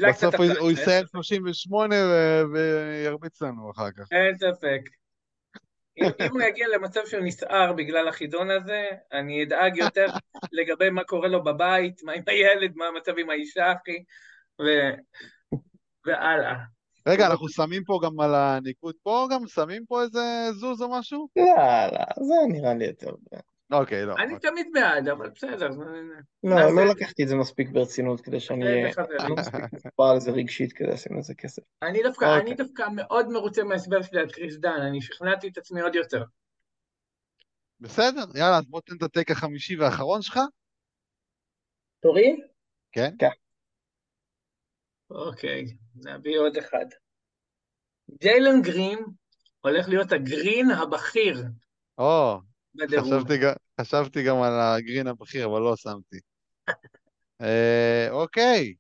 [0.10, 1.12] בסוף הוא- יסיים ספק.
[1.12, 4.04] 38 ו- וירביץ לנו אחר כך.
[4.12, 4.82] אין ספק.
[5.98, 10.06] אם אם הוא יגיע למצב שהוא נסער בגלל החידון הזה, אני אדאג יותר
[10.52, 14.04] לגבי מה קורה לו בבית, מה עם הילד, מה המצב עם האישה, אחי,
[14.62, 14.96] ו-
[16.06, 16.54] והלאה.
[17.08, 21.28] רגע, אנחנו שמים פה גם על הניקוד פה, גם שמים פה איזה זוז או משהו?
[21.36, 21.44] לא,
[21.92, 23.10] לא, זה נראה לי יותר...
[23.72, 24.16] אוקיי, לא.
[24.18, 25.72] אני תמיד בעד, אבל בסדר.
[25.72, 25.84] זה-
[26.44, 28.92] לא, לא לקחתי את זה מספיק ברצינות כדי שאני אהיה...
[29.20, 31.62] אני לא מספיק מחובר לזה רגשית כדי לשים לזה כסף.
[31.82, 32.42] אני דווקא, אוקיי.
[32.42, 36.24] אני דווקא מאוד מרוצה מההסבר שלי על קריס דן, אני שכנעתי את עצמי עוד יותר.
[37.80, 40.40] בסדר, יאללה, אז בוא תן את הטייק החמישי והאחרון שלך.
[42.00, 42.38] תורי?
[42.92, 43.10] כן.
[45.10, 46.86] אוקיי, נביא עוד אחד.
[48.22, 49.00] ג'יילן גרין
[49.60, 51.44] הולך להיות הגרין הבכיר
[51.98, 52.40] או.
[53.00, 56.18] חשבתי גם- חשבתי גם על הגרין הבכיר, אבל לא שמתי.
[57.42, 58.76] אה, אוקיי.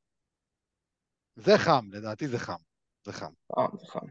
[1.36, 2.62] זה חם, לדעתי זה חם.
[3.06, 3.32] זה חם.
[3.58, 4.08] אה, זה חם.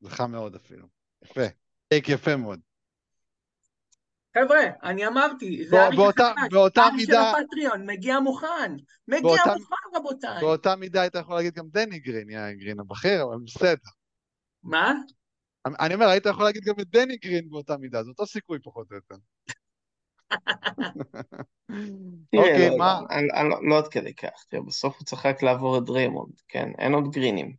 [0.00, 0.86] זה חם מאוד אפילו.
[1.24, 1.40] יפה.
[1.88, 2.60] טייק יפה מאוד.
[4.38, 8.72] חבר'ה, אני אמרתי, זה בא- האריך באותה- באותה האריך של מידה- הפטריון, מגיע מוכן,
[9.08, 10.40] מגיע באותה- מוכן רבותיי.
[10.40, 13.90] באותה מידה היית יכול להגיד גם דני גרין, יא גרין הבכיר, אבל בסדר.
[14.62, 14.92] מה?
[15.80, 18.86] אני אומר, היית יכול להגיד גם את דני גרין באותה מידה, זה אותו סיכוי פחות
[18.90, 19.14] או יותר.
[22.36, 23.00] אוקיי, לא, מה?
[23.48, 26.68] לא- לא עד כדי כך, תראה, בסוף הוא צריך רק לעבור את דריימונד, כן?
[26.78, 27.52] אין עוד גרינים.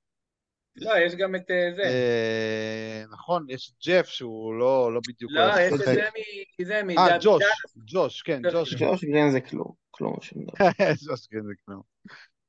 [0.76, 1.84] לא, יש גם את אה, זה.
[1.84, 5.32] אה, נכון, יש את ג'ף שהוא לא לא בדיוק...
[5.32, 5.80] לא, יש את.
[5.86, 6.10] זה
[6.62, 6.66] מ...
[6.66, 6.90] זה מ...
[6.90, 7.44] אה, ג'וש,
[7.94, 9.04] ג'וש, כן, ג'וש ג'וש.
[9.06, 10.70] גרין זה כלום, כלום שום דבר.
[11.08, 11.82] ג'וש גרין זה כלום.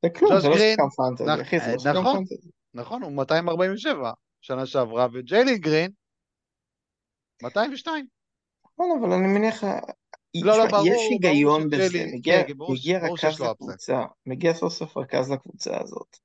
[0.02, 2.16] זה כלום, זה לא שחקן fantasy, נכ- אחי, זה אה, לא שחקן נכון.
[2.16, 2.48] fantasy.
[2.74, 5.90] נכון, הוא 247 שנה שעברה, וג'יילין גרין,
[7.42, 8.06] 202.
[8.64, 9.64] נכון, אבל אני מניח,
[10.34, 13.40] לא, לא, ברור, יש היגיון בזה, מגיע כן, שיש רכז.
[13.40, 16.18] לקבוצה, מגיע סוף סוף רכז לקבוצה הזאת.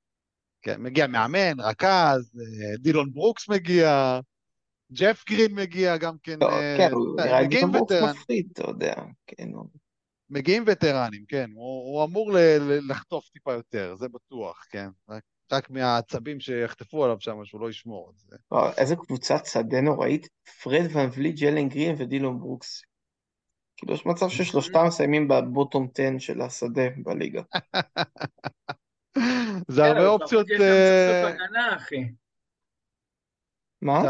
[0.62, 4.20] כן, מגיע מאמן, רכז, אה, דילון ברוקס מגיע,
[4.92, 8.16] ג'ף גרין מגיע גם כן, לא, אה, כן, הוא אה, נראה לי מגיעים דילון ברוקס
[8.16, 8.94] מפחיד, אתה יודע,
[9.26, 9.48] כן,
[10.30, 15.22] מגיעים וטרנים, כן, הוא, הוא אמור ל- ל- לחטוף טיפה יותר, זה בטוח, כן, רק,
[15.52, 18.36] רק מהעצבים שיחטפו עליו שם, שהוא לא ישמור את זה.
[18.50, 20.28] וואו, איזה קבוצת שדה נוראית,
[20.62, 22.82] פרד ון וליט, ג'יילן גרין ודילון ברוקס.
[23.76, 27.42] כאילו יש מצב ששלושתם מסיימים ב bottom 10 של השדה בליגה.
[29.68, 32.04] זה הרבה אופציות, יש שם סוף אה, הגנה, אחי.
[33.82, 34.02] מה?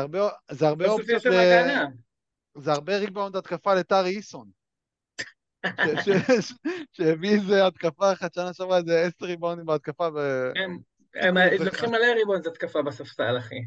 [0.50, 1.22] זה הרבה, אופציות.
[2.54, 4.48] זה הרבה ריבאונד התקפה לטרי איסון.
[6.92, 10.50] שהביא איזה התקפה אחת שנה שעברה, איזה עשר ריבאונדים בהתקפה, ו...
[11.14, 13.58] הם לוקחים מלא ריבאונד התקפה בספסל, אחי.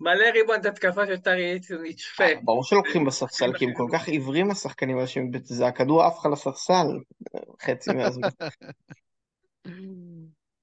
[0.00, 2.24] מלא ריבאונד התקפה של טרי איסון יצפה.
[2.42, 6.26] ברור שלוקחים בספסל, כי הם כל כך עיוורים השחקנים האלה, שהם- זה הכדור עף לך
[6.32, 6.86] לספסל,
[7.62, 8.28] חצי מהזמן.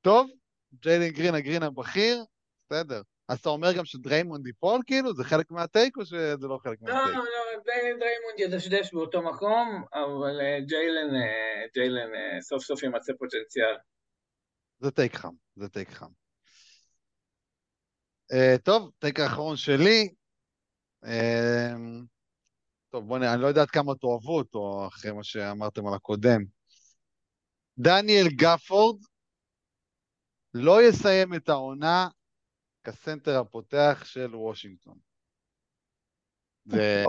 [0.02, 0.30] טוב,
[0.74, 2.24] ג'יילין גרין, הגרין הבכיר,
[2.66, 3.02] בסדר.
[3.28, 5.14] אז אתה אומר גם שדריימונד ייפול, כאילו?
[5.14, 7.16] זה חלק מה take או שזה לא חלק לא, מה take?
[7.16, 7.24] לא,
[7.66, 13.76] די- דריימונד ידשדש באותו מקום, אבל אה, ג'יילן, אה, ג'יילן אה, סוף סוף ימצא פוטנציאל.
[14.80, 16.10] זה טייק חם, זה טייק חם.
[18.34, 20.10] Uh, טוב, טייק האחרון שלי.
[21.06, 21.10] Uh,
[22.89, 26.57] טוב, בוא נראה, אני לא יודע עד כמה תאהבו אותו אחרי מה שאמרתם על הקודם.
[27.80, 29.01] דניאל גפורד
[30.53, 32.07] לא יסיים את העונה
[32.84, 34.97] כסנטר הפותח של וושינגטון.
[36.65, 37.03] זה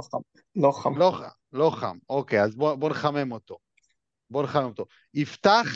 [0.56, 1.22] לא חם, לא חם.
[1.52, 1.98] לא, לא חם.
[2.08, 3.58] אוקיי, אז בוא, בוא נחמם אותו.
[4.30, 4.84] בוא נחמם אותו.
[5.14, 5.66] יפתח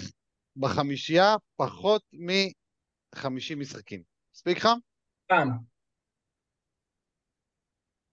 [0.56, 4.02] בחמישייה פחות מ-50 משחקים.
[4.34, 4.78] מספיק חם?
[5.26, 5.48] פעם.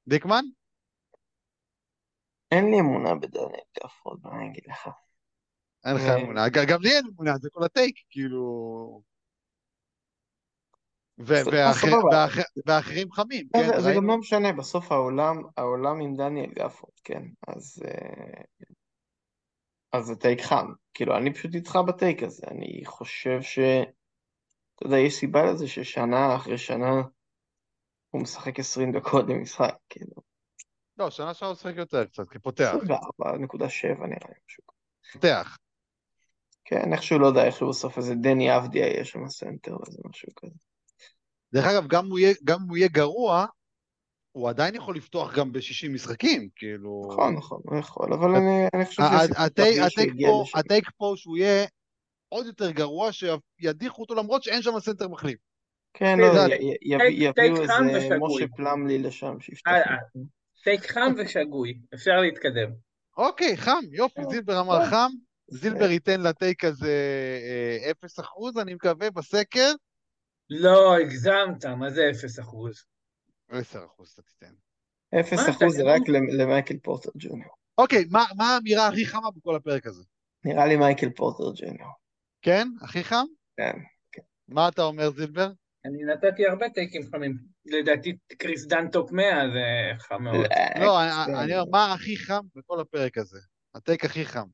[0.07, 0.43] דיקמן?
[2.51, 4.89] אין לי אמונה בדניאל גפורד, מה אני אגיד לך?
[5.85, 6.21] אין לך אה.
[6.21, 6.49] אמונה.
[6.49, 8.43] גם לי אין אמונה, זה כל הטייק, כאילו...
[11.19, 11.51] ו- סבבה.
[11.57, 12.09] והאחר- סבבה.
[12.11, 13.81] והאחר- והאחרים חמים, כן?
[13.81, 17.83] זה- גם לא משנה, בסוף העולם, העולם עם דניאל גפורד, כן, אז...
[17.87, 18.41] אה,
[19.93, 20.67] אז זה take חם.
[20.93, 23.59] כאילו, אני פשוט איתך ב take הזה, אני חושב ש...
[24.75, 26.91] אתה יודע, יש סיבה לזה ששנה אחרי שנה
[28.09, 30.15] הוא משחק 20 דקות במשחק, כאילו,
[30.97, 32.73] לא, שנה שעברה הוא משחק יותר קצת, כפותח.
[32.73, 32.81] 24.7
[33.87, 35.11] נראה לי, משהו כזה.
[35.13, 35.57] פותח.
[36.69, 40.55] כן, איכשהו, לא יודע, איכשהו בסוף איזה דני אבדיה יהיה שם סנטר, איזה משהו כזה.
[41.53, 43.45] דרך אגב, גם הוא יהיה- גם אם הוא יהיה גרוע,
[44.31, 47.01] הוא עדיין יכול לפתוח גם ב-60 משחקים, כאילו...
[47.11, 50.47] נכון, נכון, הוא יכול, אבל אני, אני חושב ה- שיש ה- סיכוי ה take טוב
[50.55, 51.65] ה take שיגיע פה- שהוא יהיה
[52.29, 55.39] עוד יותר גרוע, שידיחו אותו למרות שאין שם סנטר מחליף.
[55.93, 56.49] כן, לא, take-
[56.99, 58.17] take יביאו איזה.
[58.21, 59.71] משה פלמלי לשם, שיפתח.
[59.71, 59.95] אה, אה.
[60.61, 62.71] take חם ושגוי, אפשר להתקדם.
[63.17, 64.89] אוקיי, חם, יופי, זילבר אמר טוב.
[64.89, 65.09] חם,
[65.51, 66.93] זילבר ייתן ל take הזה
[67.43, 69.71] אה, אפס אחוז, אני מקווה, בסקר.
[70.49, 72.83] לא, הגזמת, מה זה אפס אחוז?
[73.49, 74.53] עשר אחוז אתה תיתן.
[75.19, 77.51] אפס מה, אחוז זה אתה- רק למ- למייקל פורטר ג'וניור.
[77.77, 80.03] אוקיי, מה מה האמירה הכי חמה בכל הפרק הזה?
[80.45, 81.91] נראה לי מייקל פורטר ג'וניור.
[82.41, 82.67] כן?
[82.81, 83.25] הכי חם?
[83.57, 83.71] כן.
[84.47, 85.51] מה אתה אומר, זילבר?
[85.85, 87.37] אני נתתי הרבה טייקים חמים.
[87.65, 89.59] לדעתי קריס דן top 100 זה
[90.03, 90.35] חם מאוד.
[90.35, 91.31] לא, כן.
[91.31, 93.39] אני אני אומר, מה הכי חם בכל הפרק הזה?
[93.75, 94.47] ה take הכי חם.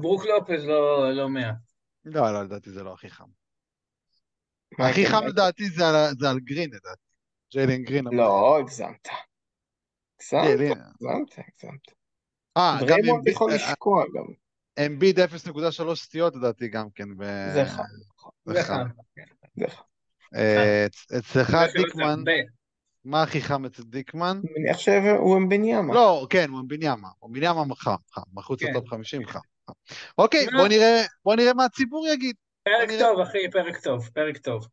[0.00, 1.50] ברוק לופז לא לא 100.
[2.04, 3.24] לא, לא, לדעתי זה לא הכי חם.
[4.78, 7.02] הכי חם מייקל- לדעתי זה על- זה על גרין, לדעתי.
[7.52, 8.04] ג'יילן גרין.
[8.12, 9.08] לא, הגזמת.
[9.08, 10.70] הגזמת, ג'יילן.
[10.80, 11.80] הגזמת, הגזמת.
[12.56, 14.24] אה, גם אמביד- יכול אה, לשקוע גם.
[14.86, 17.16] אמביד 0.3 סטיות לדעתי גם כן.
[17.16, 17.82] ב- זה חם.
[18.44, 18.74] זה חם.
[18.74, 19.66] חם.
[19.68, 19.82] חם.
[20.34, 22.24] אה, אצ- אצלך דיקמן.
[23.04, 24.40] מה הכי חם אצל דיקמן?
[24.44, 25.94] אני מניח שהוא אמבניאמה.
[25.94, 27.08] לא, כן, הוא אמביניאמה.
[27.24, 28.22] אמביניאמה חם, חם.
[28.32, 28.70] מחוץ כן.
[28.70, 29.38] לטופ 50 חם.
[30.18, 30.46] אוקיי?
[30.56, 32.36] בוא נראה, בוא נראה מה הציבור יגיד.
[32.64, 34.66] פרק אני- טוב, אחי, פרק טוב, פרק טוב.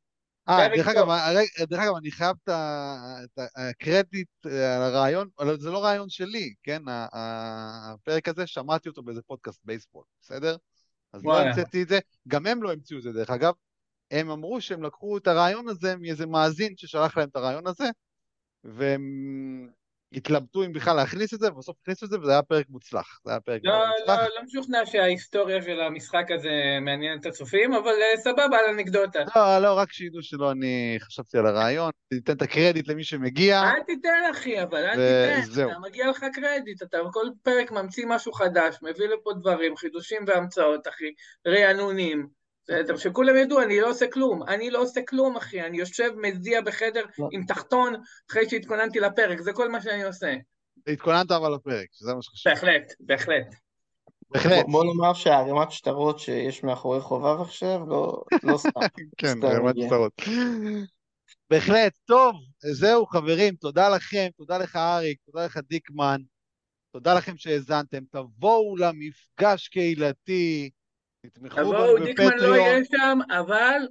[0.49, 0.87] אה, דרך.
[0.87, 5.29] אגב, הרי- דרך אגב, אני חייב את הקרדיט אה, על הרעיון,
[5.59, 6.81] זה לא רעיון שלי, כן?
[7.13, 10.55] הפרק הזה, שמעתי אותו באיזה פודקאסט בייסבול, בסדר?
[11.13, 11.39] אז לא.
[11.39, 13.53] המצאתי את זה, גם הם לא המציאו את זה, דרך אגב.
[14.11, 17.85] הם אמרו שהם לקחו את הרעיון הזה מאיזה מאזין ששלח להם את הרעיון הזה,
[18.63, 19.69] והם
[20.13, 23.19] התלבטו אם בכלל להכניס את זה, ובסוף הכניסו את זה, וזה היה פרק מוצלח.
[23.25, 24.19] זה היה פרק לא, מאוד מוצלח.
[24.19, 26.49] לא, לא משוכנע שההיסטוריה של המשחק הזה
[26.81, 29.19] מעניינת את הצופים, אבל אה, סבבה על אנקדוטה.
[29.35, 33.61] לא, לא, רק שידעו שלא אני חשבתי על הרעיון, ניתן את הקרדיט למי שמגיע.
[33.61, 34.99] אל תיתן, אחי, אבל אל
[35.39, 35.67] וזהו.
[35.67, 40.21] תיתן, אתה מגיע לך קרדיט, אתה כל פרק ממציא משהו חדש, מביא לפה דברים, חידושים
[40.27, 41.11] והמצאות, אחי,
[41.47, 42.36] רענונים.
[42.67, 46.61] בסדר, שכולם ידעו, אני לא עושה כלום, אני לא עושה כלום, אחי, אני יושב מזיע
[46.61, 47.27] בחדר לא.
[47.31, 47.93] עם תחתון
[48.29, 50.33] אחרי שהתכוננתי לפרק, זה כל מה שאני עושה.
[50.87, 52.51] התכוננת אבל לפרק, שזה מה שחשוב.
[52.53, 53.55] בהחלט, בהחלט.
[54.29, 54.65] בהחלט.
[54.67, 58.69] בוא- נאמר שהערימת שטרות שיש מאחורי חובב עכשיו, לא לא סתם.
[59.17, 59.37] כן,
[59.69, 59.85] הגיע.
[59.87, 60.13] שטרות.
[61.49, 66.21] בהחלט, טוב, זהו חברים, תודה לכם, תודה לך אריק, תודה לך דיקמן,
[66.93, 70.69] תודה לכם שהאזנתם, תבואו למפגש קהילתי,
[71.21, 73.87] תתמכו תבואו, בנו דיקמן לא בפטריון, יהיה שם, אבל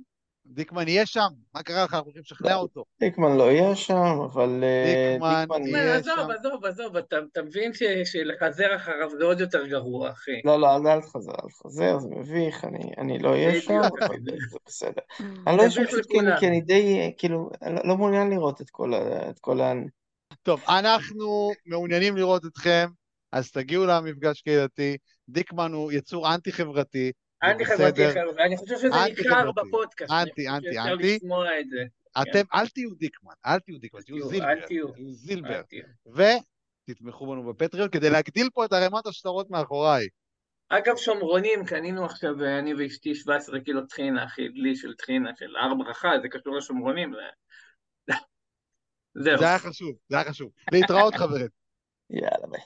[0.46, 2.84] דיקמן יהיה שם, מה קרה לך, אנחנו הולכים לשכנע אותו.
[3.00, 5.66] דיקמן לא יהיה שם, אבל אה, דיקמן דיקמן...
[5.66, 6.30] יהיה עזוב, שם.
[6.30, 10.40] עזוב, עזוב, אתה אתה מבין ש- שלחזר אחריו זה עוד יותר גרוע, אחי.
[10.44, 14.16] לא, לא, אל תחזר, אל תחזר, זה מביך, אני, אני לא אהיה שם, אבל.
[14.50, 15.02] זה בסדר.
[15.46, 16.36] אני לא אהיה שם כי אני, לכולם.
[16.40, 19.30] כי אני די, כאילו, לא- לא מעוניין לראות את כל ה...
[19.30, 19.72] את כל ה...
[20.42, 22.88] טוב, אנחנו מעוניינים לראות אתכם,
[23.32, 24.96] אז תגיעו למפגש קהילתי,
[25.28, 27.12] דיקמן הוא יצור אנטי-חברתי,
[27.44, 28.10] זה אנטי חברתי בסדר.
[28.10, 29.68] אחר, ואני חושב שזה אנטי ניכר חברתי.
[29.68, 30.12] בפודקאסט.
[30.12, 31.16] אנטי, אני אנטי, אנטי.
[31.16, 31.82] לשמוע את זה.
[32.22, 34.86] אתם, אל תהיו דיקמן, אל תהיו דיקמן, תהיו זילבר, אל תהיו.
[35.12, 35.62] זילבר.
[36.86, 40.06] ותתמכו בנו בפטריון כדי להגדיל פה את ערימת השטרות מאחוריי.
[40.68, 45.56] אגב, שומרונים, קנינו עכשיו, אה, אני ואשתי 17 קילו טחינה, אחי, דלי של טחינה של
[45.56, 47.12] הר ברכה, זה קשור לשומרונים.
[47.14, 48.12] זה-
[49.24, 49.38] זהו.
[49.38, 50.50] זה היה חשוב, זה היה חשוב.
[50.72, 51.48] להתראות חברים.
[52.10, 52.60] יאללה, ביי.